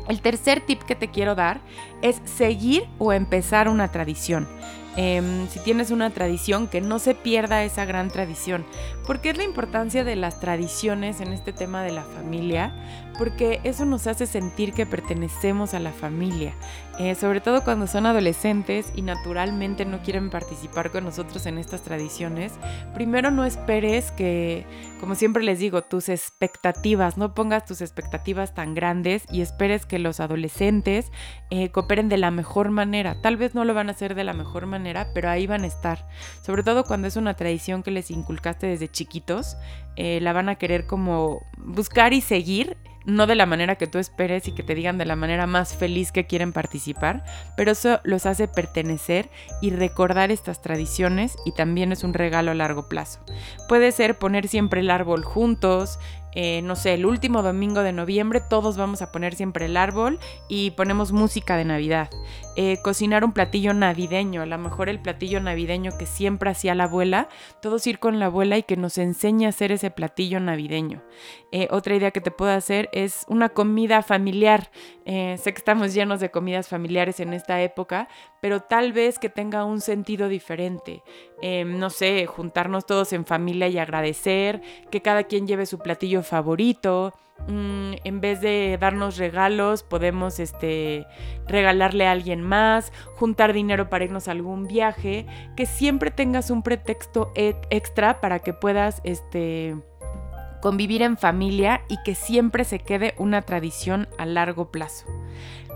El 0.07 0.21
tercer 0.21 0.61
tip 0.61 0.85
que 0.85 0.95
te 0.95 1.09
quiero 1.09 1.35
dar 1.35 1.61
es 2.01 2.23
seguir 2.25 2.85
o 2.99 3.13
empezar 3.13 3.69
una 3.69 3.91
tradición. 3.91 4.47
Em, 4.97 5.49
si 5.49 5.59
tienes 5.59 5.91
una 5.91 6.11
tradición, 6.11 6.69
que 6.69 6.81
no 6.81 7.01
se 7.01 7.17
pierda 7.17 7.65
esa 7.65 7.85
gran 7.85 8.09
tradición. 8.09 8.65
¿Por 9.05 9.21
qué 9.21 9.31
es 9.31 9.37
la 9.37 9.45
importancia 9.45 10.05
de 10.05 10.15
las 10.15 10.39
tradiciones 10.39 11.21
en 11.21 11.33
este 11.33 11.53
tema 11.53 11.83
de 11.83 11.91
la 11.91 12.03
familia? 12.03 12.73
Porque 13.19 13.61
eso 13.65 13.85
nos 13.85 14.07
hace 14.07 14.27
sentir 14.27 14.73
que 14.73 14.87
pertenecemos 14.87 15.75
a 15.75 15.81
la 15.81 15.93
familia, 15.93 16.55
eh, 16.99 17.15
sobre 17.15 17.41
todo 17.41 17.65
cuando 17.65 17.87
son 17.87 18.07
adolescentes 18.07 18.93
y 18.95 19.03
naturalmente 19.03 19.85
no 19.85 20.01
quieren 20.03 20.31
participar 20.31 20.91
con 20.91 21.05
nosotros 21.05 21.45
en 21.47 21.59
estas 21.59 21.83
tradiciones. 21.83 22.53
Primero 22.95 23.31
no 23.31 23.45
esperes 23.45 24.13
que, 24.13 24.65
como 25.01 25.17
siempre 25.17 25.43
les 25.43 25.59
digo, 25.59 25.83
tus 25.83 26.09
expectativas, 26.09 27.19
no 27.19 27.35
pongas 27.35 27.67
tus 27.67 27.81
expectativas 27.81 28.55
tan 28.55 28.75
grandes 28.75 29.25
y 29.31 29.43
esperes 29.43 29.85
que 29.85 29.99
los 29.99 30.21
adolescentes 30.21 31.11
eh, 31.51 31.71
cooperen 31.71 32.09
de 32.09 32.19
la 32.19 32.31
mejor 32.31 32.71
manera. 32.71 33.21
Tal 33.21 33.37
vez 33.37 33.55
no 33.55 33.65
lo 33.65 33.75
van 33.75 33.89
a 33.89 33.93
hacer 33.93 34.15
de 34.15 34.25
la 34.25 34.33
mejor 34.33 34.67
manera 34.67 35.09
pero 35.15 35.31
ahí 35.31 35.47
van 35.47 35.65
a 35.65 35.67
estar. 35.67 36.07
Sobre 36.43 36.63
todo 36.63 36.85
cuando 36.85 37.09
es 37.09 37.17
una 37.17 37.35
tradición 37.35 37.83
que 37.83 37.91
les 37.91 38.11
inculcaste 38.11 38.67
desde 38.67 38.89
chiquitos, 38.89 39.57
eh, 39.97 40.21
la 40.21 40.33
van 40.33 40.49
a 40.49 40.57
querer 40.57 40.87
como 40.87 41.43
buscar 41.57 42.13
y 42.13 42.21
seguir 42.21 42.77
no 43.09 43.27
de 43.27 43.35
la 43.35 43.47
manera 43.47 43.77
que 43.77 43.87
tú 43.87 43.99
esperes 43.99 44.47
y 44.47 44.53
que 44.53 44.63
te 44.63 44.75
digan 44.75 44.99
de 44.99 45.07
la 45.07 45.17
manera 45.17 45.47
más 45.47 45.75
feliz 45.75 46.13
que 46.13 46.27
quieren 46.27 46.53
participar, 46.53 47.25
pero 47.57 47.73
eso 47.73 48.01
los 48.05 48.27
hace 48.27 48.49
pertenecer 48.49 49.31
y 49.63 49.71
recordar 49.71 50.31
estas 50.31 50.61
tradiciones 50.61 51.35
y 51.47 51.53
también 51.53 51.91
es 51.91 52.05
un 52.05 52.13
regalo 52.13 52.51
a 52.51 52.55
largo 52.55 52.89
plazo. 52.89 53.21
Puede 53.67 53.93
ser 53.93 54.19
poner 54.19 54.47
siempre 54.47 54.81
el 54.81 54.91
árbol 54.91 55.25
juntos, 55.25 55.99
eh, 56.35 56.61
no 56.63 56.77
sé, 56.77 56.95
el 56.95 57.07
último 57.07 57.43
domingo 57.43 57.83
de 57.83 57.93
noviembre 57.93 58.41
todos 58.41 58.77
vamos 58.77 59.01
a 59.01 59.11
poner 59.11 59.35
siempre 59.35 59.65
el 59.65 59.79
árbol 59.79 60.19
y 60.47 60.73
ponemos 60.73 61.11
música 61.11 61.57
de 61.57 61.65
Navidad. 61.65 62.11
Eh, 62.61 62.81
cocinar 62.83 63.25
un 63.25 63.31
platillo 63.31 63.73
navideño, 63.73 64.43
a 64.43 64.47
lo 64.47 64.59
mejor 64.59 64.89
el 64.89 64.99
platillo 64.99 65.39
navideño 65.39 65.97
que 65.97 66.07
siempre 66.07 66.51
hacía 66.51 66.75
la 66.75 66.85
abuela, 66.85 67.29
todos 67.63 67.87
ir 67.87 68.01
con 68.01 68.19
la 68.19 68.27
abuela 68.27 68.59
y 68.59 68.65
que 68.65 68.77
nos 68.77 68.99
enseñe 68.99 69.47
a 69.47 69.51
hacer 69.51 69.71
ese 69.71 69.93
platillo 69.93 70.41
navideño. 70.41 71.01
Eh, 71.53 71.69
otra 71.71 71.95
idea 71.95 72.11
que 72.11 72.21
te 72.21 72.33
puedo 72.33 72.51
hacer 72.51 72.89
es 72.93 73.25
una 73.29 73.51
comida 73.51 74.03
familiar. 74.03 74.73
sé 75.07 75.39
que 75.45 75.59
estamos 75.59 75.95
llenos 75.95 76.19
de 76.19 76.33
comidas 76.33 76.67
familiares 76.67 77.21
en 77.21 77.33
esta 77.33 77.63
época, 77.63 78.09
pero 78.41 78.59
tal 78.59 78.93
vez 78.93 79.21
que 79.21 79.29
tenga 79.29 79.65
un 79.65 79.81
sentido 79.81 80.29
diferente. 80.29 81.05
no 81.65 81.91
sé, 81.91 82.27
juntarnos 82.27 82.87
todos 82.87 83.13
en 83.13 83.25
familia 83.25 83.69
y 83.69 83.79
agradecer, 83.79 84.63
que 84.91 85.01
cada 85.01 85.23
quien 85.23 85.47
lleve 85.47 85.65
su 85.65 85.79
platillo 85.79 86.25
favorito. 86.25 87.15
Mm, 87.47 87.93
en 88.05 88.21
vez 88.21 88.41
de 88.41 88.77
darnos 88.79 89.17
regalos, 89.17 89.83
podemos 89.83 90.39
este, 90.39 91.07
regalarle 91.47 92.07
a 92.07 92.13
alguien 92.13 92.43
más, 92.43 92.93
juntar 93.15 93.53
dinero 93.53 93.89
para 93.89 94.05
irnos 94.05 94.29
a 94.29 94.33
algún 94.33 94.67
viaje, 94.67 95.27
que 95.57 95.65
siempre 95.65 96.11
tengas 96.11 96.51
un 96.51 96.63
pretexto 96.63 97.33
extra 97.35 98.21
para 98.21 98.41
que 98.41 98.53
puedas 98.53 99.01
este, 99.05 99.77
convivir 100.61 101.03
en 101.03 101.17
familia 101.17 101.83
y 101.89 101.97
que 102.03 102.15
siempre 102.15 102.65
se 102.65 102.81
quede 102.81 103.15
una 103.19 103.43
tradición 103.43 104.09
a 104.19 104.27
largo 104.27 104.71
plazo. 104.71 105.07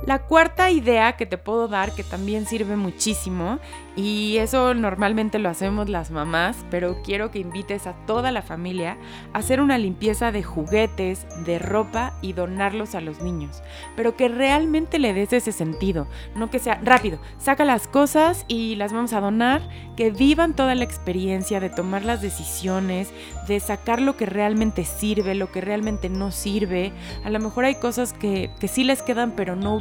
La 0.06 0.18
cuarta 0.18 0.68
idea 0.71 1.12
que 1.12 1.26
te 1.26 1.38
puedo 1.38 1.68
dar, 1.68 1.92
que 1.92 2.02
también 2.02 2.44
sirve 2.44 2.75
muchísimo, 2.76 3.61
y 3.94 4.38
eso 4.38 4.75
normalmente 4.75 5.38
lo 5.38 5.49
hacemos 5.49 5.88
las 5.88 6.11
mamás, 6.11 6.64
pero 6.71 7.02
quiero 7.02 7.30
que 7.30 7.38
invites 7.38 7.87
a 7.87 7.92
toda 8.06 8.32
la 8.32 8.42
familia 8.42 8.97
a 9.32 9.38
hacer 9.38 9.61
una 9.61 9.76
limpieza 9.76 10.32
de 10.32 10.42
juguetes, 10.42 11.26
de 11.44 11.59
ropa 11.59 12.14
y 12.23 12.32
donarlos 12.32 12.94
a 12.94 13.00
los 13.00 13.21
niños, 13.21 13.62
pero 13.94 14.16
que 14.16 14.28
realmente 14.28 14.99
le 14.99 15.12
des 15.12 15.32
ese 15.32 15.52
sentido, 15.52 16.09
no 16.35 16.50
que 16.50 16.59
sea 16.59 16.80
rápido, 16.82 17.18
saca 17.38 17.64
las 17.64 17.87
cosas 17.87 18.44
y 18.49 18.76
las 18.76 18.92
vamos 18.92 19.12
a 19.12 19.21
donar, 19.21 19.68
que 19.94 20.11
vivan 20.11 20.56
toda 20.56 20.75
la 20.75 20.85
experiencia 20.85 21.61
de 21.61 21.68
tomar 21.68 22.02
las 22.04 22.23
decisiones, 22.23 23.12
de 23.47 23.61
sacar 23.61 24.00
lo 24.00 24.16
que 24.16 24.26
realmente 24.26 24.85
sirve, 24.85 25.35
lo 25.35 25.52
que 25.52 25.61
realmente 25.61 26.09
no 26.09 26.30
sirve, 26.30 26.92
a 27.25 27.30
lo 27.30 27.38
mejor 27.40 27.66
hay 27.66 27.75
cosas 27.75 28.14
que, 28.14 28.50
que 28.59 28.68
sí 28.68 28.85
les 28.85 29.02
quedan 29.02 29.32
pero 29.32 29.54
no 29.54 29.76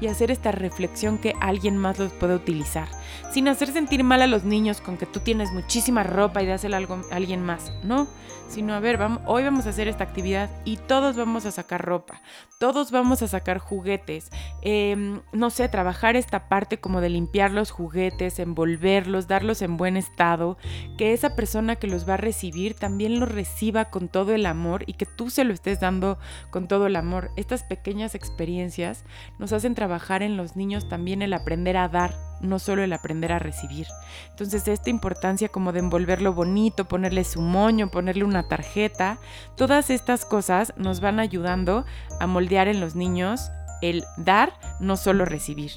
y 0.00 0.06
hacer 0.06 0.30
esta 0.30 0.52
reflexión 0.52 1.18
que 1.18 1.34
alguien 1.40 1.76
más 1.76 1.98
los 1.98 2.12
puede 2.12 2.34
utilizar. 2.34 2.88
Sin 3.30 3.46
hacer 3.48 3.72
sentir 3.72 4.04
mal 4.04 4.22
a 4.22 4.26
los 4.26 4.44
niños 4.44 4.80
con 4.80 4.96
que 4.96 5.06
tú 5.06 5.20
tienes 5.20 5.52
muchísima 5.52 6.02
ropa 6.02 6.42
y 6.42 6.46
dásela 6.46 6.78
a 6.78 7.14
alguien 7.14 7.42
más. 7.42 7.72
No, 7.82 8.08
sino 8.48 8.74
a 8.74 8.80
ver, 8.80 8.98
vamos, 8.98 9.22
hoy 9.26 9.44
vamos 9.44 9.66
a 9.66 9.70
hacer 9.70 9.88
esta 9.88 10.04
actividad 10.04 10.50
y 10.64 10.76
todos 10.76 11.16
vamos 11.16 11.46
a 11.46 11.50
sacar 11.50 11.84
ropa, 11.84 12.20
todos 12.58 12.90
vamos 12.90 13.22
a 13.22 13.28
sacar 13.28 13.58
juguetes. 13.58 14.30
Em, 14.60 15.20
no 15.32 15.48
sé, 15.48 15.68
trabajar 15.68 16.16
esta 16.16 16.48
parte 16.48 16.78
como 16.78 17.00
de 17.00 17.08
limpiar 17.08 17.50
los 17.50 17.70
juguetes, 17.70 18.38
envolverlos, 18.38 19.26
darlos 19.26 19.62
en 19.62 19.78
buen 19.78 19.96
estado, 19.96 20.58
que 20.98 21.14
esa 21.14 21.34
persona 21.34 21.76
que 21.76 21.86
los 21.86 22.06
va 22.06 22.14
a 22.14 22.18
recibir 22.18 22.74
también 22.74 23.20
los 23.20 23.32
reciba 23.32 23.86
con 23.86 24.08
todo 24.08 24.34
el 24.34 24.44
amor 24.44 24.84
y 24.86 24.94
que 24.94 25.06
tú 25.06 25.30
se 25.30 25.44
lo 25.44 25.54
estés 25.54 25.80
dando 25.80 26.18
con 26.50 26.68
todo 26.68 26.86
el 26.86 26.96
amor. 26.96 27.30
Estas 27.36 27.62
pequeñas 27.62 28.14
experiencias 28.14 29.01
nos 29.38 29.52
hacen 29.52 29.74
trabajar 29.74 30.22
en 30.22 30.36
los 30.36 30.56
niños 30.56 30.88
también 30.88 31.22
el 31.22 31.32
aprender 31.32 31.76
a 31.76 31.88
dar, 31.88 32.14
no 32.40 32.58
solo 32.58 32.82
el 32.82 32.92
aprender 32.92 33.32
a 33.32 33.38
recibir. 33.38 33.86
Entonces 34.30 34.66
esta 34.68 34.90
importancia 34.90 35.48
como 35.48 35.72
de 35.72 35.80
envolverlo 35.80 36.32
bonito, 36.32 36.86
ponerle 36.86 37.24
su 37.24 37.40
moño, 37.40 37.90
ponerle 37.90 38.24
una 38.24 38.48
tarjeta, 38.48 39.18
todas 39.56 39.90
estas 39.90 40.24
cosas 40.24 40.72
nos 40.76 41.00
van 41.00 41.20
ayudando 41.20 41.84
a 42.20 42.26
moldear 42.26 42.68
en 42.68 42.80
los 42.80 42.94
niños 42.94 43.50
el 43.82 44.04
dar, 44.16 44.52
no 44.80 44.96
solo 44.96 45.24
recibir. 45.24 45.72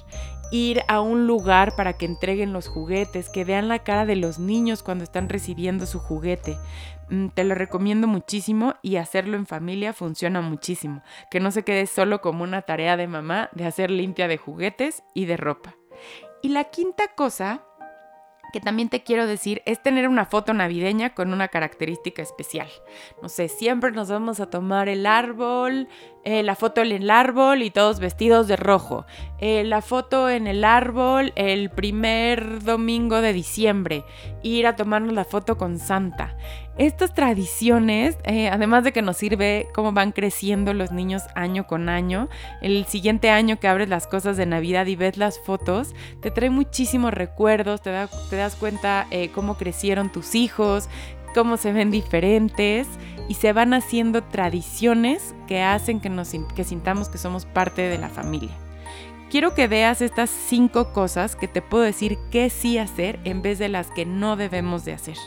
Ir 0.51 0.83
a 0.87 1.01
un 1.01 1.27
lugar 1.27 1.75
para 1.75 1.93
que 1.93 2.05
entreguen 2.05 2.53
los 2.53 2.67
juguetes, 2.67 3.29
que 3.29 3.43
vean 3.43 3.67
la 3.67 3.79
cara 3.79 4.05
de 4.05 4.15
los 4.15 4.39
niños 4.39 4.83
cuando 4.83 5.03
están 5.03 5.27
recibiendo 5.27 5.85
su 5.85 5.99
juguete. 5.99 6.57
Mm, 7.09 7.27
te 7.29 7.43
lo 7.43 7.55
recomiendo 7.55 8.07
muchísimo 8.07 8.75
y 8.81 8.97
hacerlo 8.97 9.37
en 9.37 9.45
familia 9.45 9.93
funciona 9.93 10.41
muchísimo. 10.41 11.03
Que 11.29 11.39
no 11.39 11.51
se 11.51 11.63
quede 11.63 11.87
solo 11.87 12.21
como 12.21 12.43
una 12.43 12.61
tarea 12.61 12.97
de 12.97 13.07
mamá 13.07 13.49
de 13.53 13.65
hacer 13.65 13.91
limpia 13.91 14.27
de 14.27 14.37
juguetes 14.37 15.03
y 15.13 15.25
de 15.25 15.37
ropa. 15.37 15.75
Y 16.41 16.49
la 16.49 16.65
quinta 16.65 17.07
cosa 17.15 17.63
que 18.55 18.61
también 18.61 18.87
te 18.87 19.03
quiero 19.03 19.27
decir 19.27 19.61
es 19.65 19.83
tener 19.83 20.07
una 20.07 20.23
foto 20.23 20.53
navideña 20.53 21.13
con 21.13 21.33
una 21.33 21.49
característica 21.49 22.21
especial. 22.21 22.69
No 23.21 23.27
sé, 23.27 23.49
siempre 23.49 23.91
nos 23.91 24.07
vamos 24.09 24.39
a 24.39 24.49
tomar 24.49 24.87
el 24.87 25.05
árbol, 25.05 25.89
eh, 26.23 26.41
la 26.41 26.55
foto 26.55 26.79
en 26.79 26.93
el 26.93 27.09
árbol 27.09 27.63
y 27.63 27.69
todos 27.69 27.99
vestidos 27.99 28.47
de 28.47 28.55
rojo. 28.55 29.05
Eh, 29.39 29.65
la 29.65 29.81
foto 29.81 30.29
en 30.29 30.47
el 30.47 30.63
árbol 30.63 31.33
el 31.35 31.69
primer 31.69 32.63
domingo 32.63 33.19
de 33.19 33.33
diciembre. 33.33 34.05
Ir 34.41 34.67
a 34.67 34.77
tomarnos 34.77 35.11
la 35.11 35.25
foto 35.25 35.57
con 35.57 35.77
Santa. 35.77 36.37
Estas 36.77 37.13
tradiciones, 37.13 38.17
eh, 38.25 38.49
además 38.49 38.83
de 38.83 38.91
que 38.91 39.01
nos 39.01 39.15
sirve 39.15 39.67
cómo 39.73 39.93
van 39.93 40.11
creciendo 40.11 40.73
los 40.73 40.91
niños 40.91 41.23
año 41.33 41.67
con 41.67 41.87
año, 41.87 42.27
el 42.61 42.85
siguiente 42.85 43.29
año 43.29 43.59
que 43.61 43.69
abres 43.69 43.87
las 43.87 44.07
cosas 44.07 44.35
de 44.35 44.45
Navidad 44.45 44.85
y 44.87 44.97
ves 44.97 45.15
las 45.15 45.39
fotos, 45.39 45.95
te 46.21 46.31
trae 46.31 46.49
muchísimos 46.49 47.13
recuerdos, 47.13 47.81
te, 47.81 47.91
das 47.91 48.55
cuenta 48.59 49.07
cómo 49.33 49.55
crecieron 49.55 50.11
tus 50.11 50.35
hijos, 50.35 50.89
cómo 51.33 51.55
se 51.55 51.71
ven 51.71 51.91
diferentes 51.91 52.87
y 53.29 53.35
se 53.35 53.53
van 53.53 53.73
haciendo 53.73 54.23
tradiciones 54.23 55.33
que 55.47 55.61
hacen 55.61 56.01
que, 56.01 56.09
nos, 56.09 56.31
que 56.55 56.63
sintamos 56.65 57.07
que 57.07 57.17
somos 57.17 57.45
parte 57.45 57.83
de 57.83 57.97
la 57.97 58.09
familia. 58.09 58.51
Quiero 59.29 59.53
que 59.53 59.67
veas 59.67 60.01
estas 60.01 60.29
cinco 60.29 60.93
cosas 60.93 61.35
que 61.35 61.47
te 61.47 61.61
puedo 61.61 61.83
decir 61.83 62.17
qué 62.31 62.49
sí 62.49 62.77
hacer 62.77 63.19
en 63.23 63.41
vez 63.41 63.59
de 63.59 63.69
las 63.69 63.91
que 63.91 64.05
no 64.05 64.35
debemos 64.35 64.85
de 64.85 64.93
hacer. 64.93 65.17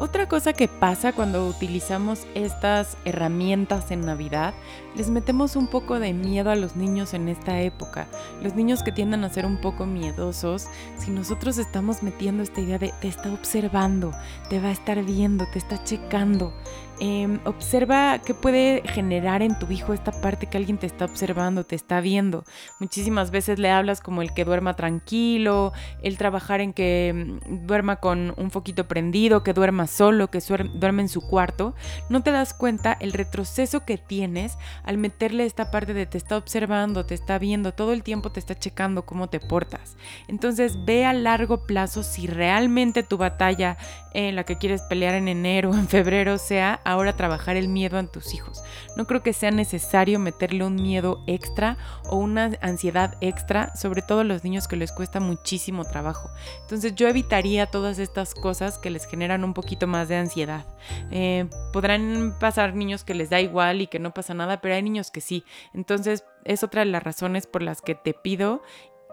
Otra 0.00 0.26
cosa 0.26 0.54
que 0.54 0.66
pasa 0.66 1.12
cuando 1.12 1.46
utilizamos 1.46 2.26
estas 2.34 2.96
herramientas 3.04 3.90
en 3.90 4.00
Navidad, 4.00 4.54
les 4.96 5.10
metemos 5.10 5.56
un 5.56 5.66
poco 5.66 6.00
de 6.00 6.14
miedo 6.14 6.50
a 6.50 6.56
los 6.56 6.74
niños 6.74 7.12
en 7.12 7.28
esta 7.28 7.60
época. 7.60 8.08
Los 8.42 8.54
niños 8.54 8.82
que 8.82 8.92
tienden 8.92 9.24
a 9.24 9.28
ser 9.28 9.44
un 9.44 9.60
poco 9.60 9.84
miedosos, 9.84 10.68
si 10.96 11.10
nosotros 11.10 11.58
estamos 11.58 12.02
metiendo 12.02 12.42
esta 12.42 12.62
idea 12.62 12.78
de 12.78 12.94
te 13.02 13.08
está 13.08 13.30
observando, 13.30 14.10
te 14.48 14.58
va 14.58 14.68
a 14.68 14.72
estar 14.72 15.04
viendo, 15.04 15.46
te 15.52 15.58
está 15.58 15.84
checando, 15.84 16.54
Em, 17.02 17.40
observa 17.46 18.20
qué 18.24 18.34
puede 18.34 18.82
generar 18.84 19.40
en 19.40 19.58
tu 19.58 19.70
hijo 19.72 19.94
esta 19.94 20.12
parte 20.12 20.46
que 20.46 20.58
alguien 20.58 20.76
te 20.76 20.86
está 20.86 21.06
observando, 21.06 21.64
te 21.64 21.74
está 21.74 22.02
viendo. 22.02 22.44
Muchísimas 22.78 23.30
veces 23.30 23.58
le 23.58 23.70
hablas 23.70 24.02
como 24.02 24.20
el 24.20 24.34
que 24.34 24.44
duerma 24.44 24.76
tranquilo, 24.76 25.72
el 26.02 26.18
trabajar 26.18 26.60
en 26.60 26.74
que 26.74 27.38
mm, 27.48 27.66
duerma 27.66 27.96
con 27.96 28.34
un 28.36 28.50
foquito 28.50 28.86
prendido, 28.86 29.42
que 29.42 29.54
duerma 29.54 29.86
solo, 29.86 30.28
que 30.28 30.40
duerme 30.74 31.00
en 31.00 31.08
su 31.08 31.26
cuarto. 31.26 31.74
No 32.10 32.22
te 32.22 32.32
das 32.32 32.52
cuenta 32.52 32.92
el 33.00 33.14
retroceso 33.14 33.86
que 33.86 33.96
tienes 33.96 34.58
al 34.84 34.98
meterle 34.98 35.46
esta 35.46 35.70
parte 35.70 35.94
de 35.94 36.04
te 36.04 36.18
está 36.18 36.36
observando, 36.36 37.06
te 37.06 37.14
está 37.14 37.38
viendo, 37.38 37.72
todo 37.72 37.94
el 37.94 38.02
tiempo 38.02 38.30
te 38.30 38.40
está 38.40 38.58
checando 38.58 39.06
cómo 39.06 39.30
te 39.30 39.40
portas. 39.40 39.96
Entonces 40.28 40.84
ve 40.84 41.06
a 41.06 41.14
largo 41.14 41.64
plazo 41.64 42.02
si 42.02 42.26
realmente 42.26 43.02
tu 43.02 43.16
batalla 43.16 43.78
en 44.12 44.36
la 44.36 44.44
que 44.44 44.58
quieres 44.58 44.82
pelear 44.82 45.14
en 45.14 45.28
enero 45.28 45.72
en 45.72 45.88
febrero 45.88 46.36
sea 46.36 46.80
ahora 46.90 47.16
trabajar 47.16 47.56
el 47.56 47.68
miedo 47.68 47.98
en 47.98 48.08
tus 48.08 48.34
hijos. 48.34 48.62
No 48.96 49.06
creo 49.06 49.22
que 49.22 49.32
sea 49.32 49.50
necesario 49.50 50.18
meterle 50.18 50.64
un 50.64 50.76
miedo 50.76 51.22
extra 51.26 51.76
o 52.04 52.16
una 52.16 52.52
ansiedad 52.60 53.16
extra, 53.20 53.74
sobre 53.76 54.02
todo 54.02 54.20
a 54.20 54.24
los 54.24 54.44
niños 54.44 54.68
que 54.68 54.76
les 54.76 54.92
cuesta 54.92 55.20
muchísimo 55.20 55.84
trabajo. 55.84 56.30
Entonces 56.62 56.94
yo 56.94 57.08
evitaría 57.08 57.66
todas 57.66 57.98
estas 57.98 58.34
cosas 58.34 58.78
que 58.78 58.90
les 58.90 59.06
generan 59.06 59.44
un 59.44 59.54
poquito 59.54 59.86
más 59.86 60.08
de 60.08 60.16
ansiedad. 60.16 60.64
Eh, 61.10 61.48
podrán 61.72 62.36
pasar 62.38 62.74
niños 62.74 63.04
que 63.04 63.14
les 63.14 63.30
da 63.30 63.40
igual 63.40 63.80
y 63.80 63.86
que 63.86 63.98
no 63.98 64.12
pasa 64.12 64.34
nada, 64.34 64.60
pero 64.60 64.74
hay 64.74 64.82
niños 64.82 65.10
que 65.10 65.20
sí. 65.20 65.44
Entonces 65.74 66.24
es 66.44 66.62
otra 66.62 66.84
de 66.84 66.90
las 66.90 67.02
razones 67.02 67.46
por 67.46 67.62
las 67.62 67.82
que 67.82 67.94
te 67.94 68.14
pido 68.14 68.62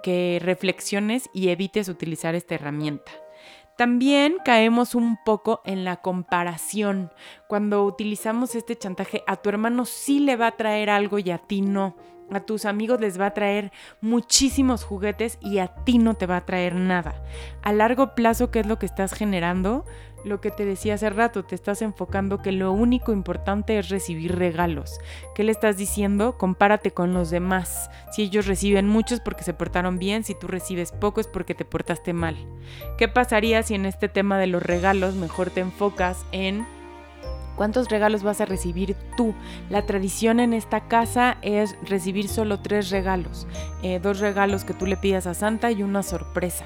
que 0.03 0.39
reflexiones 0.41 1.29
y 1.33 1.49
evites 1.49 1.89
utilizar 1.89 2.35
esta 2.35 2.55
herramienta. 2.55 3.11
También 3.77 4.37
caemos 4.43 4.95
un 4.95 5.17
poco 5.23 5.61
en 5.63 5.83
la 5.85 5.97
comparación. 5.97 7.11
Cuando 7.47 7.83
utilizamos 7.85 8.55
este 8.55 8.75
chantaje, 8.75 9.23
a 9.27 9.35
tu 9.35 9.49
hermano 9.49 9.85
sí 9.85 10.19
le 10.19 10.35
va 10.35 10.47
a 10.47 10.57
traer 10.57 10.89
algo 10.89 11.19
y 11.19 11.29
a 11.29 11.37
ti 11.37 11.61
no. 11.61 11.95
A 12.31 12.41
tus 12.41 12.65
amigos 12.65 12.99
les 12.99 13.19
va 13.19 13.27
a 13.27 13.33
traer 13.33 13.71
muchísimos 14.01 14.83
juguetes 14.83 15.37
y 15.41 15.59
a 15.59 15.67
ti 15.67 15.97
no 15.97 16.15
te 16.15 16.25
va 16.25 16.37
a 16.37 16.45
traer 16.45 16.75
nada. 16.75 17.23
A 17.61 17.71
largo 17.71 18.15
plazo, 18.15 18.51
¿qué 18.51 18.59
es 18.59 18.67
lo 18.67 18.79
que 18.79 18.85
estás 18.85 19.13
generando? 19.13 19.85
lo 20.27 20.41
que 20.41 20.51
te 20.51 20.65
decía 20.65 20.95
hace 20.95 21.09
rato, 21.09 21.43
te 21.43 21.55
estás 21.55 21.81
enfocando 21.81 22.41
que 22.41 22.51
lo 22.51 22.71
único 22.71 23.13
importante 23.13 23.77
es 23.79 23.89
recibir 23.89 24.35
regalos. 24.35 24.99
¿Qué 25.35 25.43
le 25.43 25.51
estás 25.51 25.77
diciendo? 25.77 26.37
Compárate 26.37 26.91
con 26.91 27.13
los 27.13 27.29
demás. 27.29 27.89
Si 28.11 28.23
ellos 28.23 28.47
reciben 28.47 28.87
muchos 28.87 29.19
porque 29.19 29.43
se 29.43 29.53
portaron 29.53 29.97
bien, 29.97 30.23
si 30.23 30.35
tú 30.35 30.47
recibes 30.47 30.91
poco 30.91 31.21
es 31.21 31.27
porque 31.27 31.55
te 31.55 31.65
portaste 31.65 32.13
mal. 32.13 32.35
¿Qué 32.97 33.07
pasaría 33.07 33.63
si 33.63 33.75
en 33.75 33.85
este 33.85 34.09
tema 34.09 34.37
de 34.37 34.47
los 34.47 34.63
regalos 34.63 35.15
mejor 35.15 35.49
te 35.49 35.61
enfocas 35.61 36.25
en 36.31 36.67
¿Cuántos 37.57 37.89
regalos 37.89 38.21
vas 38.21 38.39
a 38.39 38.45
recibir 38.45 38.95
tú? 39.17 39.33
La 39.69 39.85
tradición 39.85 40.39
en 40.39 40.53
esta 40.53 40.87
casa 40.87 41.37
es 41.41 41.75
recibir 41.81 42.29
solo 42.29 42.59
tres 42.59 42.91
regalos. 42.91 43.47
Eh, 43.81 43.99
dos 43.99 44.19
regalos 44.19 44.63
que 44.63 44.75
tú 44.75 44.85
le 44.85 44.95
pidas 44.95 45.25
a 45.25 45.33
Santa 45.33 45.71
y 45.71 45.81
una 45.81 46.03
sorpresa. 46.03 46.65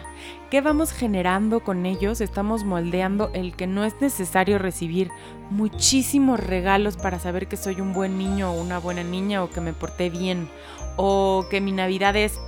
¿Qué 0.50 0.60
vamos 0.60 0.92
generando 0.92 1.62
con 1.62 1.86
ellos? 1.86 2.20
Estamos 2.20 2.66
moldeando 2.66 3.32
el 3.34 3.56
que 3.56 3.68
no 3.68 3.86
es 3.86 4.00
necesario 4.02 4.60
recibir 4.60 5.10
muchísimos 5.50 6.40
regalos 6.42 6.98
para 6.98 7.20
saber 7.20 7.48
que 7.48 7.56
soy 7.56 7.80
un 7.80 7.94
buen 7.94 8.18
niño 8.18 8.52
o 8.52 8.62
una 8.62 8.78
buena 8.78 9.04
niña 9.04 9.44
o 9.44 9.50
que 9.50 9.62
me 9.62 9.72
porté 9.72 10.10
bien 10.10 10.50
o 10.98 11.46
que 11.50 11.62
mi 11.62 11.72
Navidad 11.72 12.18
es 12.18 12.40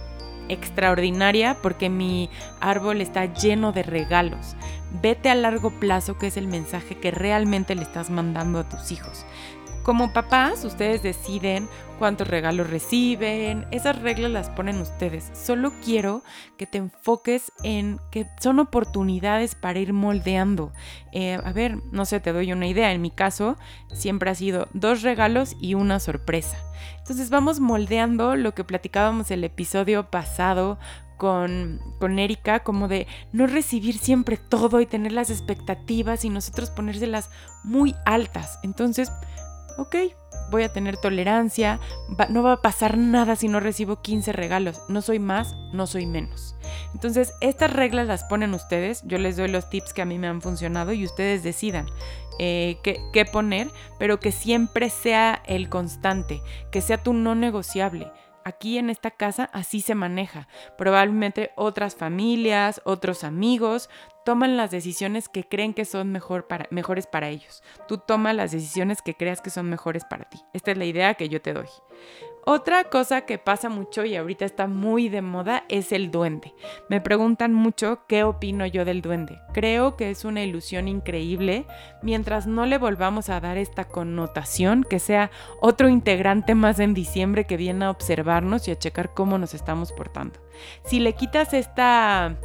extraordinaria 0.49 1.57
porque 1.61 1.89
mi 1.89 2.29
árbol 2.59 3.01
está 3.01 3.25
lleno 3.25 3.71
de 3.71 3.83
regalos. 3.83 4.55
Vete 5.01 5.29
a 5.29 5.35
largo 5.35 5.71
plazo, 5.79 6.17
que 6.17 6.27
es 6.27 6.37
el 6.37 6.47
mensaje 6.47 6.95
que 6.95 7.11
realmente 7.11 7.75
le 7.75 7.81
estás 7.81 8.09
mandando 8.09 8.59
a 8.59 8.69
tus 8.69 8.91
hijos. 8.91 9.25
Como 9.83 10.13
papás, 10.13 10.63
ustedes 10.63 11.03
deciden 11.03 11.67
cuántos 11.99 12.29
regalos 12.29 12.69
reciben, 12.69 13.67
esas 13.71 14.01
reglas 14.01 14.31
las 14.31 14.49
ponen 14.49 14.79
ustedes. 14.79 15.29
Solo 15.33 15.73
quiero 15.83 16.23
que 16.57 16.65
te 16.65 16.77
enfoques 16.77 17.51
en 17.63 17.99
que 18.09 18.25
son 18.39 18.59
oportunidades 18.59 19.55
para 19.55 19.79
ir 19.79 19.91
moldeando. 19.91 20.71
Eh, 21.11 21.37
a 21.43 21.51
ver, 21.51 21.83
no 21.91 22.05
sé, 22.05 22.21
te 22.21 22.31
doy 22.31 22.53
una 22.53 22.67
idea. 22.67 22.93
En 22.93 23.01
mi 23.01 23.11
caso, 23.11 23.57
siempre 23.91 24.29
ha 24.29 24.35
sido 24.35 24.69
dos 24.73 25.01
regalos 25.01 25.57
y 25.59 25.73
una 25.73 25.99
sorpresa. 25.99 26.57
Entonces 26.99 27.29
vamos 27.29 27.59
moldeando 27.59 28.37
lo 28.37 28.53
que 28.53 28.63
platicábamos 28.63 29.31
el 29.31 29.43
episodio 29.43 30.09
pasado 30.09 30.79
con, 31.17 31.81
con 31.99 32.19
Erika, 32.19 32.61
como 32.61 32.87
de 32.87 33.05
no 33.33 33.47
recibir 33.47 33.97
siempre 33.97 34.37
todo 34.37 34.79
y 34.79 34.85
tener 34.85 35.11
las 35.11 35.29
expectativas 35.29 36.23
y 36.23 36.29
nosotros 36.29 36.69
ponérselas 36.69 37.29
muy 37.63 37.95
altas. 38.05 38.59
Entonces, 38.63 39.11
ok, 39.77 39.95
voy 40.51 40.63
a 40.63 40.71
tener 40.71 40.97
tolerancia, 40.97 41.79
no 42.29 42.43
va 42.43 42.53
a 42.53 42.61
pasar 42.61 42.97
nada 42.97 43.35
si 43.35 43.47
no 43.47 43.59
recibo 43.59 44.01
15 44.01 44.31
regalos, 44.33 44.81
no 44.87 45.01
soy 45.01 45.19
más, 45.19 45.55
no 45.73 45.87
soy 45.87 46.05
menos. 46.05 46.55
Entonces, 46.93 47.33
estas 47.41 47.73
reglas 47.73 48.07
las 48.07 48.23
ponen 48.23 48.53
ustedes, 48.53 49.03
yo 49.05 49.17
les 49.17 49.37
doy 49.37 49.47
los 49.47 49.69
tips 49.69 49.93
que 49.93 50.01
a 50.01 50.05
mí 50.05 50.17
me 50.17 50.27
han 50.27 50.41
funcionado 50.41 50.93
y 50.93 51.05
ustedes 51.05 51.43
decidan 51.43 51.87
eh, 52.39 52.77
qué, 52.83 52.99
qué 53.11 53.25
poner, 53.25 53.69
pero 53.99 54.19
que 54.19 54.31
siempre 54.31 54.89
sea 54.89 55.41
el 55.45 55.69
constante, 55.69 56.41
que 56.71 56.81
sea 56.81 57.01
tu 57.01 57.13
no 57.13 57.35
negociable 57.35 58.11
aquí 58.45 58.77
en 58.77 58.89
esta 58.89 59.11
casa 59.11 59.49
así 59.53 59.81
se 59.81 59.95
maneja. 59.95 60.47
Probablemente 60.77 61.51
otras 61.55 61.95
familias, 61.95 62.81
otros 62.85 63.23
amigos 63.23 63.89
toman 64.25 64.57
las 64.57 64.71
decisiones 64.71 65.29
que 65.29 65.43
creen 65.43 65.73
que 65.73 65.85
son 65.85 66.11
mejores 66.11 67.07
para 67.07 67.29
ellos. 67.29 67.63
Tú 67.87 67.97
toma 67.97 68.33
las 68.33 68.51
decisiones 68.51 69.01
que 69.01 69.15
creas 69.15 69.41
que 69.41 69.49
son 69.49 69.69
mejores 69.69 70.05
para 70.05 70.29
ti. 70.29 70.39
Esta 70.53 70.71
es 70.71 70.77
la 70.77 70.85
idea 70.85 71.15
que 71.15 71.29
yo 71.29 71.41
te 71.41 71.53
doy. 71.53 71.67
Otra 72.45 72.83
cosa 72.85 73.21
que 73.21 73.37
pasa 73.37 73.69
mucho 73.69 74.03
y 74.03 74.17
ahorita 74.17 74.43
está 74.43 74.67
muy 74.67 75.07
de 75.07 75.21
moda 75.21 75.63
es 75.69 75.93
el 75.93 76.11
duende. 76.11 76.53
Me 76.89 76.99
preguntan 76.99 77.53
mucho 77.53 78.01
qué 78.07 78.25
opino 78.25 78.65
yo 78.65 78.83
del 78.83 79.01
duende. 79.01 79.39
Creo 79.53 79.95
que 79.95 80.09
es 80.09 80.25
una 80.25 80.43
ilusión 80.43 80.89
increíble 80.89 81.65
mientras 82.01 82.45
no 82.45 82.65
le 82.65 82.77
volvamos 82.77 83.29
a 83.29 83.39
dar 83.39 83.57
esta 83.57 83.85
connotación 83.85 84.83
que 84.83 84.99
sea 84.99 85.31
otro 85.61 85.87
integrante 85.87 86.53
más 86.53 86.79
en 86.79 86.93
diciembre 86.93 87.45
que 87.45 87.55
viene 87.55 87.85
a 87.85 87.91
observarnos 87.91 88.67
y 88.67 88.71
a 88.71 88.79
checar 88.79 89.13
cómo 89.13 89.37
nos 89.37 89.53
estamos 89.53 89.93
portando. 89.93 90.41
Si 90.83 90.99
le 90.99 91.13
quitas 91.13 91.53
esta 91.53 92.37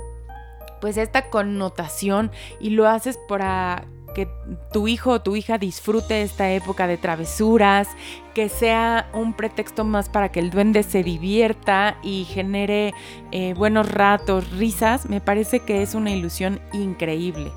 pues 0.80 0.96
esta 0.96 1.28
connotación 1.28 2.30
y 2.60 2.70
lo 2.70 2.86
haces 2.86 3.18
para 3.28 3.84
que 4.14 4.28
tu 4.72 4.88
hijo 4.88 5.10
o 5.10 5.20
tu 5.20 5.36
hija 5.36 5.58
disfrute 5.58 6.22
esta 6.22 6.50
época 6.50 6.86
de 6.86 6.96
travesuras, 6.96 7.88
que 8.34 8.48
sea 8.48 9.08
un 9.12 9.34
pretexto 9.34 9.84
más 9.84 10.08
para 10.08 10.30
que 10.30 10.40
el 10.40 10.50
duende 10.50 10.82
se 10.82 11.02
divierta 11.02 11.96
y 12.02 12.24
genere 12.24 12.94
eh, 13.32 13.54
buenos 13.54 13.90
ratos, 13.90 14.50
risas, 14.50 15.08
me 15.08 15.20
parece 15.20 15.60
que 15.60 15.82
es 15.82 15.94
una 15.94 16.10
ilusión 16.10 16.60
increíble. 16.72 17.50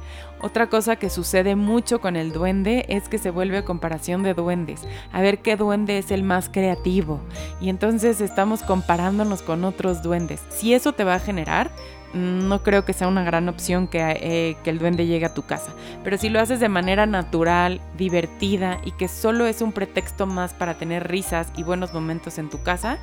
Otra 0.43 0.69
cosa 0.69 0.95
que 0.95 1.11
sucede 1.11 1.55
mucho 1.55 2.01
con 2.01 2.15
el 2.15 2.31
duende 2.31 2.85
es 2.89 3.07
que 3.07 3.19
se 3.19 3.29
vuelve 3.29 3.63
comparación 3.63 4.23
de 4.23 4.33
duendes. 4.33 4.87
A 5.11 5.21
ver 5.21 5.39
qué 5.43 5.55
duende 5.55 5.99
es 5.99 6.09
el 6.09 6.23
más 6.23 6.49
creativo. 6.49 7.19
Y 7.59 7.69
entonces 7.69 8.21
estamos 8.21 8.63
comparándonos 8.63 9.43
con 9.43 9.63
otros 9.63 10.01
duendes. 10.01 10.41
Si 10.49 10.73
eso 10.73 10.93
te 10.93 11.03
va 11.03 11.15
a 11.15 11.19
generar, 11.19 11.69
no 12.13 12.63
creo 12.63 12.85
que 12.85 12.93
sea 12.93 13.07
una 13.07 13.23
gran 13.23 13.47
opción 13.49 13.89
eh, 13.93 14.55
que, 14.63 14.69
el 14.69 14.79
duende 14.79 15.05
llegue 15.05 15.25
a 15.25 15.33
tu 15.33 15.43
casa. 15.43 15.71
Pero 16.03 16.17
si 16.17 16.29
lo 16.29 16.39
haces 16.39 16.59
de 16.59 16.69
manera 16.69 17.05
natural, 17.05 17.81
divertida 17.97 18.79
y 18.83 18.91
que 18.91 19.07
solo 19.07 19.45
es 19.45 19.61
un 19.61 19.71
pretexto 19.71 20.25
más 20.25 20.53
para 20.53 20.75
tener 20.75 21.07
risas 21.07 21.51
y 21.55 21.63
buenos 21.63 21.93
momentos 21.93 22.37
en 22.37 22.49
tu 22.49 22.61
casa, 22.63 22.97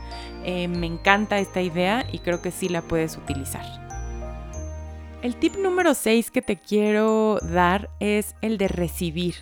eh, 0.44 0.68
me 0.68 0.86
encanta 0.86 1.38
esta 1.38 1.62
idea 1.62 2.04
y 2.10 2.18
creo 2.18 2.42
que 2.42 2.50
sí 2.50 2.68
la 2.68 2.82
puedes 2.82 3.16
utilizar. 3.16 3.87
El 5.20 5.34
tip 5.34 5.56
número 5.56 5.94
6 5.94 6.30
que 6.30 6.42
te 6.42 6.56
quiero 6.56 7.40
dar 7.42 7.90
es 7.98 8.36
el 8.40 8.56
de 8.56 8.68
recibir. 8.68 9.34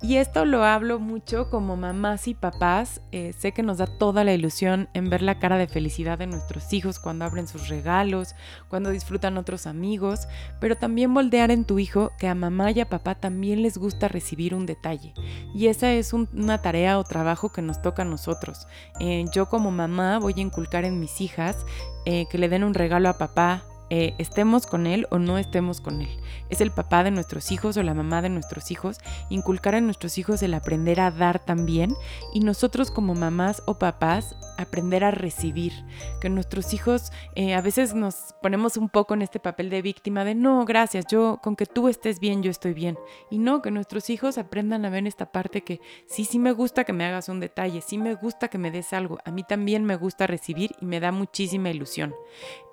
Y 0.00 0.18
esto 0.18 0.44
lo 0.44 0.62
hablo 0.62 1.00
mucho 1.00 1.50
como 1.50 1.76
mamás 1.76 2.28
y 2.28 2.34
papás. 2.34 3.00
Eh, 3.10 3.32
sé 3.36 3.50
que 3.50 3.64
nos 3.64 3.78
da 3.78 3.88
toda 3.88 4.22
la 4.22 4.34
ilusión 4.34 4.88
en 4.94 5.10
ver 5.10 5.22
la 5.22 5.40
cara 5.40 5.58
de 5.58 5.66
felicidad 5.66 6.16
de 6.16 6.28
nuestros 6.28 6.72
hijos 6.72 7.00
cuando 7.00 7.24
abren 7.24 7.48
sus 7.48 7.66
regalos, 7.66 8.36
cuando 8.68 8.90
disfrutan 8.90 9.36
otros 9.36 9.66
amigos, 9.66 10.28
pero 10.60 10.76
también 10.76 11.10
moldear 11.10 11.50
en 11.50 11.64
tu 11.64 11.80
hijo 11.80 12.12
que 12.20 12.28
a 12.28 12.36
mamá 12.36 12.70
y 12.70 12.78
a 12.78 12.88
papá 12.88 13.16
también 13.16 13.62
les 13.62 13.78
gusta 13.78 14.06
recibir 14.06 14.54
un 14.54 14.64
detalle. 14.64 15.12
Y 15.56 15.66
esa 15.66 15.92
es 15.92 16.12
una 16.12 16.62
tarea 16.62 17.00
o 17.00 17.04
trabajo 17.04 17.50
que 17.50 17.62
nos 17.62 17.82
toca 17.82 18.02
a 18.02 18.04
nosotros. 18.04 18.68
Eh, 19.00 19.24
yo 19.32 19.48
como 19.48 19.72
mamá 19.72 20.20
voy 20.20 20.34
a 20.36 20.42
inculcar 20.42 20.84
en 20.84 21.00
mis 21.00 21.20
hijas 21.20 21.66
eh, 22.04 22.26
que 22.30 22.38
le 22.38 22.48
den 22.48 22.62
un 22.62 22.74
regalo 22.74 23.08
a 23.08 23.18
papá, 23.18 23.64
eh, 23.90 24.14
estemos 24.18 24.66
con 24.66 24.86
él 24.86 25.06
o 25.10 25.18
no 25.18 25.38
estemos 25.38 25.80
con 25.80 26.02
él. 26.02 26.08
Es 26.50 26.60
el 26.60 26.70
papá 26.70 27.04
de 27.04 27.10
nuestros 27.10 27.52
hijos 27.52 27.76
o 27.76 27.82
la 27.82 27.94
mamá 27.94 28.22
de 28.22 28.28
nuestros 28.28 28.70
hijos. 28.70 28.98
Inculcar 29.30 29.74
a 29.74 29.80
nuestros 29.80 30.18
hijos 30.18 30.42
el 30.42 30.54
aprender 30.54 31.00
a 31.00 31.10
dar 31.10 31.38
también 31.38 31.94
y 32.34 32.40
nosotros 32.40 32.90
como 32.90 33.14
mamás 33.14 33.62
o 33.66 33.78
papás 33.78 34.36
aprender 34.56 35.04
a 35.04 35.10
recibir. 35.10 35.72
Que 36.20 36.28
nuestros 36.28 36.72
hijos 36.74 37.12
eh, 37.34 37.54
a 37.54 37.60
veces 37.60 37.94
nos 37.94 38.34
ponemos 38.42 38.76
un 38.76 38.88
poco 38.88 39.14
en 39.14 39.22
este 39.22 39.40
papel 39.40 39.70
de 39.70 39.82
víctima 39.82 40.24
de 40.24 40.34
no, 40.34 40.64
gracias, 40.64 41.06
yo 41.10 41.40
con 41.42 41.56
que 41.56 41.66
tú 41.66 41.88
estés 41.88 42.20
bien, 42.20 42.42
yo 42.42 42.50
estoy 42.50 42.74
bien. 42.74 42.98
Y 43.30 43.38
no, 43.38 43.62
que 43.62 43.70
nuestros 43.70 44.10
hijos 44.10 44.38
aprendan 44.38 44.84
a 44.84 44.90
ver 44.90 45.06
esta 45.06 45.30
parte 45.32 45.62
que 45.62 45.80
sí, 46.06 46.24
sí 46.24 46.38
me 46.38 46.52
gusta 46.52 46.84
que 46.84 46.92
me 46.92 47.04
hagas 47.04 47.28
un 47.28 47.40
detalle, 47.40 47.80
sí 47.80 47.98
me 47.98 48.14
gusta 48.14 48.48
que 48.48 48.58
me 48.58 48.70
des 48.70 48.92
algo. 48.92 49.18
A 49.24 49.30
mí 49.30 49.44
también 49.44 49.84
me 49.84 49.96
gusta 49.96 50.26
recibir 50.26 50.74
y 50.80 50.86
me 50.86 51.00
da 51.00 51.12
muchísima 51.12 51.70
ilusión. 51.70 52.14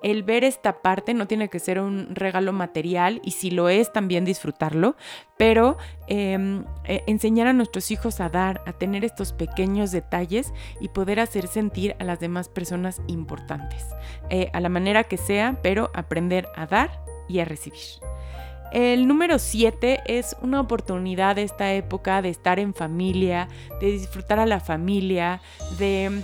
El 0.02 0.22
ver 0.22 0.44
esta 0.44 0.82
parte 0.82 1.14
no 1.14 1.26
tiene 1.26 1.48
que 1.48 1.58
ser 1.58 1.80
un 1.80 2.14
regalo 2.14 2.52
material 2.52 3.20
y 3.24 3.32
si 3.32 3.50
lo 3.50 3.68
es 3.68 3.92
también 3.92 4.24
disfrutarlo, 4.24 4.96
pero 5.36 5.76
em, 6.06 6.64
eh, 6.84 7.02
enseñar 7.06 7.46
a 7.46 7.52
nuestros 7.52 7.90
hijos 7.90 8.20
a 8.20 8.28
dar, 8.28 8.62
a 8.66 8.72
tener 8.72 9.04
estos 9.04 9.32
pequeños 9.32 9.90
detalles 9.92 10.52
y 10.80 10.88
poder 10.88 11.20
hacer 11.20 11.46
sentir 11.48 11.73
a 11.98 12.04
las 12.04 12.20
demás 12.20 12.48
personas 12.48 13.00
importantes, 13.06 13.84
eh, 14.30 14.50
a 14.52 14.60
la 14.60 14.68
manera 14.68 15.04
que 15.04 15.16
sea, 15.16 15.58
pero 15.62 15.90
aprender 15.94 16.48
a 16.56 16.66
dar 16.66 17.04
y 17.28 17.40
a 17.40 17.44
recibir. 17.44 17.80
El 18.72 19.06
número 19.06 19.38
7 19.38 20.02
es 20.06 20.36
una 20.42 20.60
oportunidad 20.60 21.36
de 21.36 21.44
esta 21.44 21.72
época 21.72 22.22
de 22.22 22.30
estar 22.30 22.58
en 22.58 22.74
familia, 22.74 23.48
de 23.80 23.92
disfrutar 23.92 24.40
a 24.40 24.46
la 24.46 24.58
familia, 24.58 25.40
de 25.78 26.22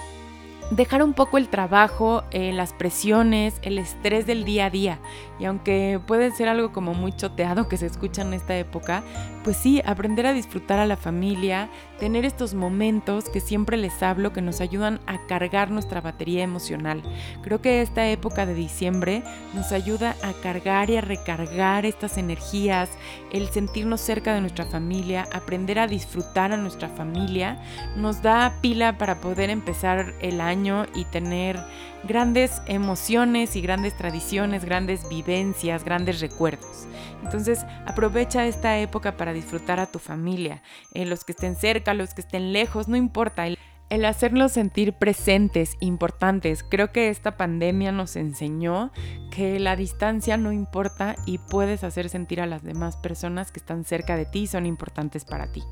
dejar 0.70 1.02
un 1.02 1.14
poco 1.14 1.36
el 1.38 1.48
trabajo, 1.48 2.24
eh, 2.30 2.52
las 2.52 2.72
presiones, 2.72 3.54
el 3.62 3.78
estrés 3.78 4.26
del 4.26 4.44
día 4.44 4.66
a 4.66 4.70
día. 4.70 4.98
Y 5.38 5.44
aunque 5.44 6.00
puede 6.06 6.30
ser 6.30 6.48
algo 6.48 6.72
como 6.72 6.94
muy 6.94 7.12
choteado 7.12 7.68
que 7.68 7.76
se 7.76 7.86
escucha 7.86 8.22
en 8.22 8.32
esta 8.34 8.56
época, 8.56 9.02
pues 9.44 9.56
sí, 9.56 9.82
aprender 9.84 10.26
a 10.26 10.32
disfrutar 10.32 10.78
a 10.78 10.86
la 10.86 10.96
familia, 10.96 11.68
tener 12.00 12.24
estos 12.24 12.54
momentos 12.54 13.28
que 13.28 13.40
siempre 13.40 13.76
les 13.76 14.02
hablo 14.02 14.32
que 14.32 14.40
nos 14.40 14.62
ayudan 14.62 15.00
a 15.06 15.26
cargar 15.26 15.70
nuestra 15.70 16.00
batería 16.00 16.42
emocional. 16.42 17.02
Creo 17.42 17.60
que 17.60 17.82
esta 17.82 18.08
época 18.08 18.46
de 18.46 18.54
diciembre 18.54 19.22
nos 19.54 19.70
ayuda 19.70 20.16
a 20.22 20.32
cargar 20.32 20.88
y 20.88 20.96
a 20.96 21.02
recargar 21.02 21.84
estas 21.84 22.16
energías, 22.16 22.88
el 23.30 23.48
sentirnos 23.50 24.00
cerca 24.00 24.34
de 24.34 24.40
nuestra 24.40 24.64
familia, 24.64 25.28
aprender 25.30 25.78
a 25.78 25.86
disfrutar 25.86 26.52
a 26.52 26.56
nuestra 26.56 26.88
familia, 26.88 27.62
nos 27.96 28.22
da 28.22 28.56
pila 28.62 28.96
para 28.96 29.20
poder 29.20 29.50
empezar 29.50 30.14
el 30.20 30.40
año 30.40 30.86
y 30.94 31.04
tener 31.04 31.60
grandes 32.04 32.62
emociones 32.66 33.56
y 33.56 33.60
grandes 33.60 33.94
tradiciones, 33.94 34.64
grandes 34.64 35.06
vivencias, 35.10 35.84
grandes 35.84 36.20
recuerdos. 36.20 36.86
Entonces 37.22 37.64
aprovecha 37.86 38.46
esta 38.46 38.78
época 38.78 39.16
para 39.16 39.32
disfrutar 39.32 39.80
a 39.80 39.86
tu 39.86 39.98
familia, 39.98 40.62
eh, 40.94 41.06
los 41.06 41.24
que 41.24 41.32
estén 41.32 41.56
cerca, 41.56 41.94
los 41.94 42.14
que 42.14 42.20
estén 42.20 42.52
lejos, 42.52 42.88
no 42.88 42.96
importa. 42.96 43.46
El, 43.46 43.58
el 43.90 44.04
hacerlos 44.04 44.52
sentir 44.52 44.92
presentes, 44.92 45.76
importantes. 45.80 46.62
Creo 46.62 46.92
que 46.92 47.08
esta 47.10 47.36
pandemia 47.36 47.90
nos 47.90 48.16
enseñó 48.16 48.92
que 49.32 49.58
la 49.58 49.74
distancia 49.76 50.36
no 50.36 50.52
importa 50.52 51.16
y 51.26 51.38
puedes 51.38 51.82
hacer 51.82 52.08
sentir 52.08 52.40
a 52.40 52.46
las 52.46 52.62
demás 52.62 52.96
personas 52.96 53.50
que 53.50 53.58
están 53.58 53.84
cerca 53.84 54.16
de 54.16 54.26
ti 54.26 54.42
y 54.42 54.46
son 54.46 54.64
importantes 54.64 55.24
para 55.24 55.50
ti. 55.50 55.64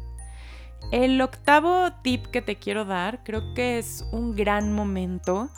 El 0.91 1.21
octavo 1.21 1.93
tip 2.03 2.27
que 2.27 2.43
te 2.43 2.57
quiero 2.57 2.85
dar 2.85 3.23
creo 3.23 3.55
que 3.55 3.79
es 3.79 4.05
un 4.11 4.35
gran 4.35 4.73
momento 4.73 5.51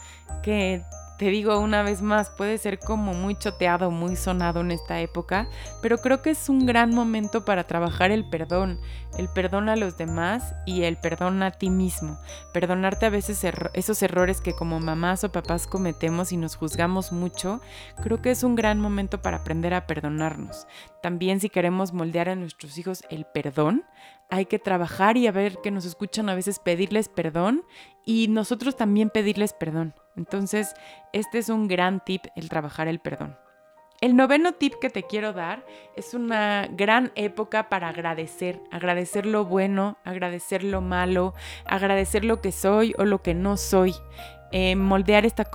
que 0.42 0.82
te 1.20 1.28
digo 1.28 1.58
una 1.58 1.82
vez 1.82 2.00
más, 2.00 2.30
puede 2.30 2.56
ser 2.56 2.78
como 2.78 3.12
muy 3.12 3.34
choteado, 3.34 3.90
muy 3.90 4.16
sonado 4.16 4.62
en 4.62 4.70
esta 4.70 5.02
época, 5.02 5.50
pero 5.82 5.98
creo 5.98 6.22
que 6.22 6.30
es 6.30 6.48
un 6.48 6.64
gran 6.64 6.94
momento 6.94 7.44
para 7.44 7.64
trabajar 7.64 8.10
el 8.10 8.26
perdón, 8.30 8.80
el 9.18 9.28
perdón 9.28 9.68
a 9.68 9.76
los 9.76 9.98
demás 9.98 10.54
y 10.64 10.84
el 10.84 10.96
perdón 10.96 11.42
a 11.42 11.50
ti 11.50 11.68
mismo. 11.68 12.18
Perdonarte 12.54 13.04
a 13.04 13.10
veces 13.10 13.44
esos 13.74 14.02
errores 14.02 14.40
que 14.40 14.54
como 14.54 14.80
mamás 14.80 15.22
o 15.22 15.30
papás 15.30 15.66
cometemos 15.66 16.32
y 16.32 16.38
nos 16.38 16.56
juzgamos 16.56 17.12
mucho, 17.12 17.60
creo 18.02 18.22
que 18.22 18.30
es 18.30 18.42
un 18.42 18.54
gran 18.54 18.80
momento 18.80 19.20
para 19.20 19.36
aprender 19.36 19.74
a 19.74 19.86
perdonarnos. 19.86 20.66
También 21.02 21.38
si 21.38 21.50
queremos 21.50 21.92
moldear 21.92 22.30
a 22.30 22.34
nuestros 22.34 22.78
hijos 22.78 23.04
el 23.10 23.26
perdón, 23.26 23.84
hay 24.30 24.46
que 24.46 24.58
trabajar 24.58 25.18
y 25.18 25.26
a 25.26 25.32
ver 25.32 25.58
que 25.62 25.70
nos 25.70 25.84
escuchan 25.84 26.30
a 26.30 26.34
veces 26.34 26.60
pedirles 26.60 27.10
perdón 27.10 27.62
y 28.06 28.28
nosotros 28.28 28.76
también 28.76 29.10
pedirles 29.10 29.52
perdón. 29.52 29.94
Entonces, 30.16 30.74
este 31.12 31.38
es 31.38 31.48
un 31.48 31.68
gran 31.68 32.00
tip, 32.04 32.24
el 32.36 32.48
trabajar 32.48 32.88
el 32.88 33.00
perdón. 33.00 33.36
El 34.00 34.16
noveno 34.16 34.52
tip 34.52 34.72
que 34.80 34.88
te 34.88 35.02
quiero 35.02 35.34
dar 35.34 35.62
es 35.94 36.14
una 36.14 36.66
gran 36.70 37.12
época 37.16 37.68
para 37.68 37.88
agradecer, 37.88 38.58
agradecer 38.70 39.26
lo 39.26 39.44
bueno, 39.44 39.98
agradecer 40.04 40.64
lo 40.64 40.80
malo, 40.80 41.34
agradecer 41.66 42.24
lo 42.24 42.40
que 42.40 42.50
soy 42.50 42.94
o 42.96 43.04
lo 43.04 43.20
que 43.20 43.34
no 43.34 43.58
soy. 43.58 43.94
Eh, 44.52 44.74
moldear 44.74 45.24
estas 45.26 45.48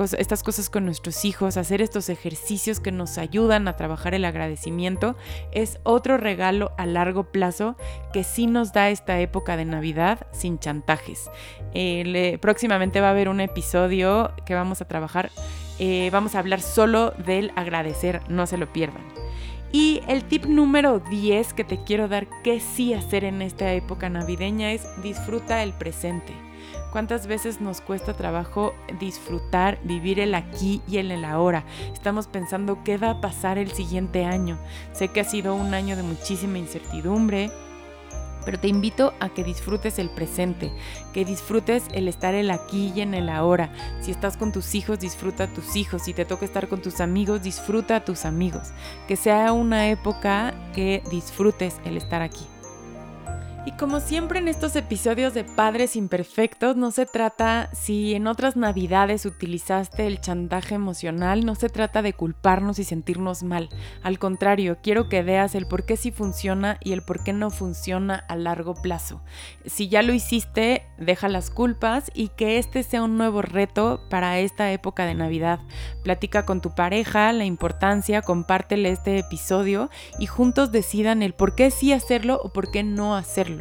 cosas 0.44 0.70
con 0.70 0.86
nuestros 0.86 1.26
hijos, 1.26 1.58
hacer 1.58 1.82
estos 1.82 2.08
ejercicios 2.08 2.80
que 2.80 2.92
nos 2.92 3.18
ayudan 3.18 3.68
a 3.68 3.76
trabajar 3.76 4.14
el 4.14 4.24
agradecimiento, 4.24 5.18
es 5.52 5.80
otro 5.84 6.18
regalo 6.18 6.72
a 6.78 6.86
largo 6.86 7.26
plazo 7.26 7.76
que 8.14 8.24
sí 8.24 8.48
nos 8.48 8.72
da 8.72 8.90
esta 8.90 9.20
época 9.20 9.58
de 9.58 9.66
Navidad 9.66 10.28
sin 10.32 10.60
chantajes. 10.60 11.30
Eh, 11.74 12.38
próximamente 12.42 13.02
va 13.02 13.08
a 13.08 13.12
haber 13.12 13.28
un 13.28 13.42
episodio 13.42 14.32
que 14.46 14.56
vamos 14.56 14.82
a 14.82 14.88
trabajar, 14.88 15.30
eh, 15.78 16.10
vamos 16.12 16.36
a 16.36 16.40
hablar 16.40 16.62
solo 16.62 17.12
del 17.12 17.52
agradecer, 17.56 18.22
no 18.30 18.48
se 18.48 18.58
lo 18.58 18.72
pierdan. 18.72 19.04
Y 19.74 20.00
el 20.08 20.24
tip 20.24 20.46
número 20.46 21.00
10 21.00 21.54
que 21.54 21.66
te 21.66 21.84
quiero 21.84 22.08
dar 22.08 22.28
que 22.44 22.62
sí 22.62 22.94
hacer 22.94 23.26
en 23.26 23.42
esta 23.42 23.74
época 23.74 24.10
navideña 24.10 24.72
es 24.72 24.88
disfruta 25.04 25.64
el 25.64 25.74
presente. 25.74 26.45
¿Cuántas 26.92 27.28
veces 27.28 27.62
nos 27.62 27.82
cuesta 27.82 28.14
trabajo 28.14 28.74
disfrutar, 29.00 29.80
vivir 29.84 30.20
el 30.20 30.34
aquí 30.36 30.82
y 30.88 30.98
el, 30.98 31.12
el 31.12 31.26
ahora? 31.26 31.66
Estamos 31.94 32.28
pensando 32.28 32.84
qué 32.84 32.98
va 32.98 33.10
a 33.12 33.22
pasar 33.22 33.58
el 33.58 33.72
siguiente 33.72 34.26
año. 34.26 34.58
Sé 34.94 35.10
que 35.10 35.20
ha 35.20 35.26
sido 35.26 35.56
un 35.56 35.74
año 35.74 35.96
de 35.96 36.04
muchísima 36.04 36.58
incertidumbre, 36.58 37.52
pero 38.46 38.60
te 38.60 38.68
invito 38.68 39.14
a 39.20 39.30
que 39.30 39.44
disfrutes 39.44 40.00
el 40.00 40.10
presente, 40.10 40.72
que 41.14 41.26
disfrutes 41.26 41.84
el 41.92 42.08
estar 42.08 42.36
el 42.36 42.52
aquí 42.52 42.94
y 42.96 43.02
en 43.02 43.16
el 43.16 43.28
ahora. 43.28 43.72
Si 44.02 44.12
estás 44.12 44.38
con 44.38 44.52
tus 44.52 44.76
hijos, 44.76 45.00
disfruta 45.00 45.46
a 45.46 45.48
tus 45.48 45.76
hijos. 45.76 46.04
Si 46.04 46.14
te 46.14 46.26
toca 46.26 46.46
estar 46.46 46.68
con 46.70 46.82
tus 46.82 47.02
amigos, 47.02 47.42
disfruta 47.42 47.98
a 47.98 48.06
tus 48.06 48.24
amigos. 48.24 48.70
Que 49.08 49.16
sea 49.16 49.52
una 49.52 49.90
época 49.90 50.54
que 50.74 51.02
disfrutes 51.10 51.82
el 51.86 51.98
estar 51.98 52.22
aquí. 52.22 52.46
Y 53.68 53.72
como 53.72 54.00
siempre 54.00 54.38
en 54.38 54.48
estos 54.48 54.76
episodios 54.76 55.34
de 55.34 55.44
Padres 55.44 55.96
Imperfectos, 55.96 56.76
no 56.76 56.92
se 56.92 57.08
trata, 57.08 57.68
si 57.74 58.14
en 58.14 58.28
otras 58.28 58.56
navidades 58.56 59.26
utilizaste 59.26 60.06
el 60.06 60.22
chantaje 60.22 60.76
emocional, 60.76 61.44
no 61.44 61.56
se 61.56 61.70
trata 61.70 62.04
de 62.04 62.14
culparnos 62.14 62.78
y 62.78 62.84
sentirnos 62.84 63.42
mal. 63.42 63.70
Al 64.04 64.20
contrario, 64.20 64.78
quiero 64.84 65.10
que 65.10 65.24
veas 65.24 65.56
el 65.56 65.66
por 65.66 65.84
qué 65.84 65.98
sí 65.98 66.12
funciona 66.12 66.78
y 66.84 66.92
el 66.92 67.02
por 67.02 67.24
qué 67.24 67.34
no 67.34 67.50
funciona 67.50 68.24
a 68.28 68.36
largo 68.36 68.76
plazo. 68.76 69.24
Si 69.66 69.90
ya 69.90 70.04
lo 70.04 70.14
hiciste, 70.14 70.84
deja 71.00 71.28
las 71.28 71.50
culpas 71.50 72.12
y 72.14 72.28
que 72.28 72.60
este 72.60 72.84
sea 72.84 73.02
un 73.02 73.18
nuevo 73.18 73.42
reto 73.42 74.00
para 74.12 74.38
esta 74.38 74.72
época 74.72 75.08
de 75.08 75.16
Navidad. 75.16 75.60
Platica 76.04 76.46
con 76.46 76.62
tu 76.62 76.76
pareja 76.76 77.34
la 77.34 77.46
importancia, 77.46 78.22
compártele 78.22 78.92
este 78.92 79.18
episodio 79.18 79.90
y 80.20 80.28
juntos 80.28 80.72
decidan 80.72 81.24
el 81.24 81.34
por 81.34 81.56
qué 81.56 81.72
sí 81.72 81.94
hacerlo 81.94 82.40
o 82.44 82.54
por 82.54 82.70
qué 82.70 82.84
no 82.84 83.16
hacerlo. 83.16 83.55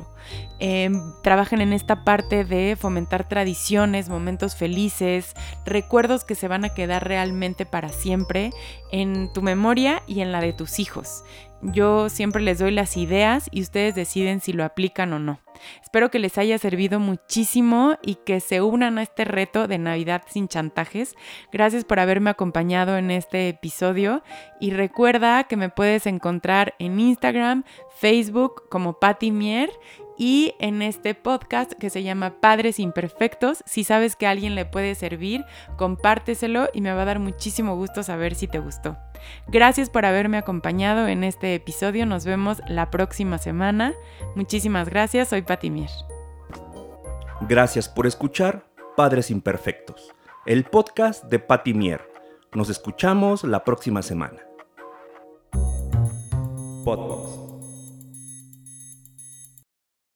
Em, 0.59 1.00
trabajen 1.22 1.61
en 1.61 1.72
esta 1.72 2.04
parte 2.04 2.44
de 2.44 2.76
fomentar 2.76 3.28
tradiciones, 3.28 4.09
momentos 4.09 4.57
felices, 4.57 5.35
recuerdos 5.64 6.24
que 6.24 6.35
se 6.35 6.48
van 6.48 6.64
a 6.64 6.74
quedar 6.74 7.07
realmente 7.07 7.66
para 7.66 7.88
siempre 7.90 8.50
en 8.90 9.33
tu 9.33 9.42
memoria 9.42 10.02
y 10.07 10.20
en 10.20 10.33
la 10.33 10.40
de 10.40 10.52
tus 10.52 10.78
hijos. 10.78 11.24
Yo 11.62 12.09
siempre 12.09 12.42
les 12.42 12.59
doy 12.59 12.70
las 12.70 12.96
ideas 12.96 13.48
y 13.50 13.62
ustedes 13.62 13.94
deciden 13.94 14.40
si 14.40 14.52
lo 14.52 14.64
aplican 14.64 15.12
o 15.12 15.18
no. 15.18 15.43
Espero 15.83 16.11
que 16.11 16.18
les 16.18 16.38
haya 16.38 16.59
servido 16.59 17.00
muchísimo 17.00 17.98
y 18.03 18.16
que 18.16 18.40
se 18.40 18.61
unan 18.61 18.98
a 18.98 19.03
este 19.03 19.24
reto 19.24 19.68
de 19.68 19.79
Navidad 19.79 20.22
sin 20.29 20.48
chantajes. 20.48 21.14
Gracias 21.53 21.85
por 21.85 22.00
haberme 22.00 22.31
acompañado 22.31 22.96
en 22.96 23.11
este 23.11 23.48
episodio 23.48 24.22
y 24.61 24.70
recuerda 24.70 25.44
que 25.44 25.57
me 25.57 25.68
puedes 25.68 26.07
encontrar 26.07 26.74
en 26.79 26.98
Instagram, 26.98 27.64
Facebook 27.98 28.68
como 28.68 28.98
Patty 28.98 29.31
Mier 29.31 29.70
y 30.18 30.55
en 30.59 30.83
este 30.83 31.14
podcast 31.14 31.72
que 31.72 31.90
se 31.90 32.03
llama 32.03 32.40
Padres 32.40 32.79
Imperfectos. 32.79 33.62
Si 33.66 33.85
sabes 33.85 34.16
que 34.16 34.27
a 34.27 34.31
alguien 34.31 34.55
le 34.55 34.64
puede 34.64 34.94
servir, 34.94 35.44
compárteselo 35.77 36.68
y 36.72 36.81
me 36.81 36.92
va 36.92 37.03
a 37.03 37.07
dar 37.07 37.18
muchísimo 37.18 37.77
gusto 37.77 38.03
saber 38.03 38.35
si 38.35 38.46
te 38.48 38.59
gustó. 38.59 38.96
Gracias 39.48 39.90
por 39.90 40.05
haberme 40.05 40.38
acompañado 40.38 41.09
en 41.09 41.24
este 41.24 41.55
episodio. 41.55 42.07
Nos 42.07 42.24
vemos 42.24 42.61
la 42.68 42.90
próxima 42.90 43.38
semana. 43.38 43.94
Muchísimas 44.35 44.88
gracias. 44.88 45.29
Soy 45.29 45.42
Pati 45.42 45.70
Mier. 45.70 45.90
Gracias 47.48 47.88
por 47.88 48.07
escuchar 48.07 48.64
Padres 48.96 49.31
Imperfectos, 49.31 50.14
el 50.46 50.64
podcast 50.64 51.24
de 51.24 51.38
Pati 51.40 51.74
Mier. 51.74 52.09
Nos 52.53 52.70
escuchamos 52.70 53.42
la 53.42 53.64
próxima 53.64 54.03
semana. 54.03 54.40
Podbox 56.85 57.43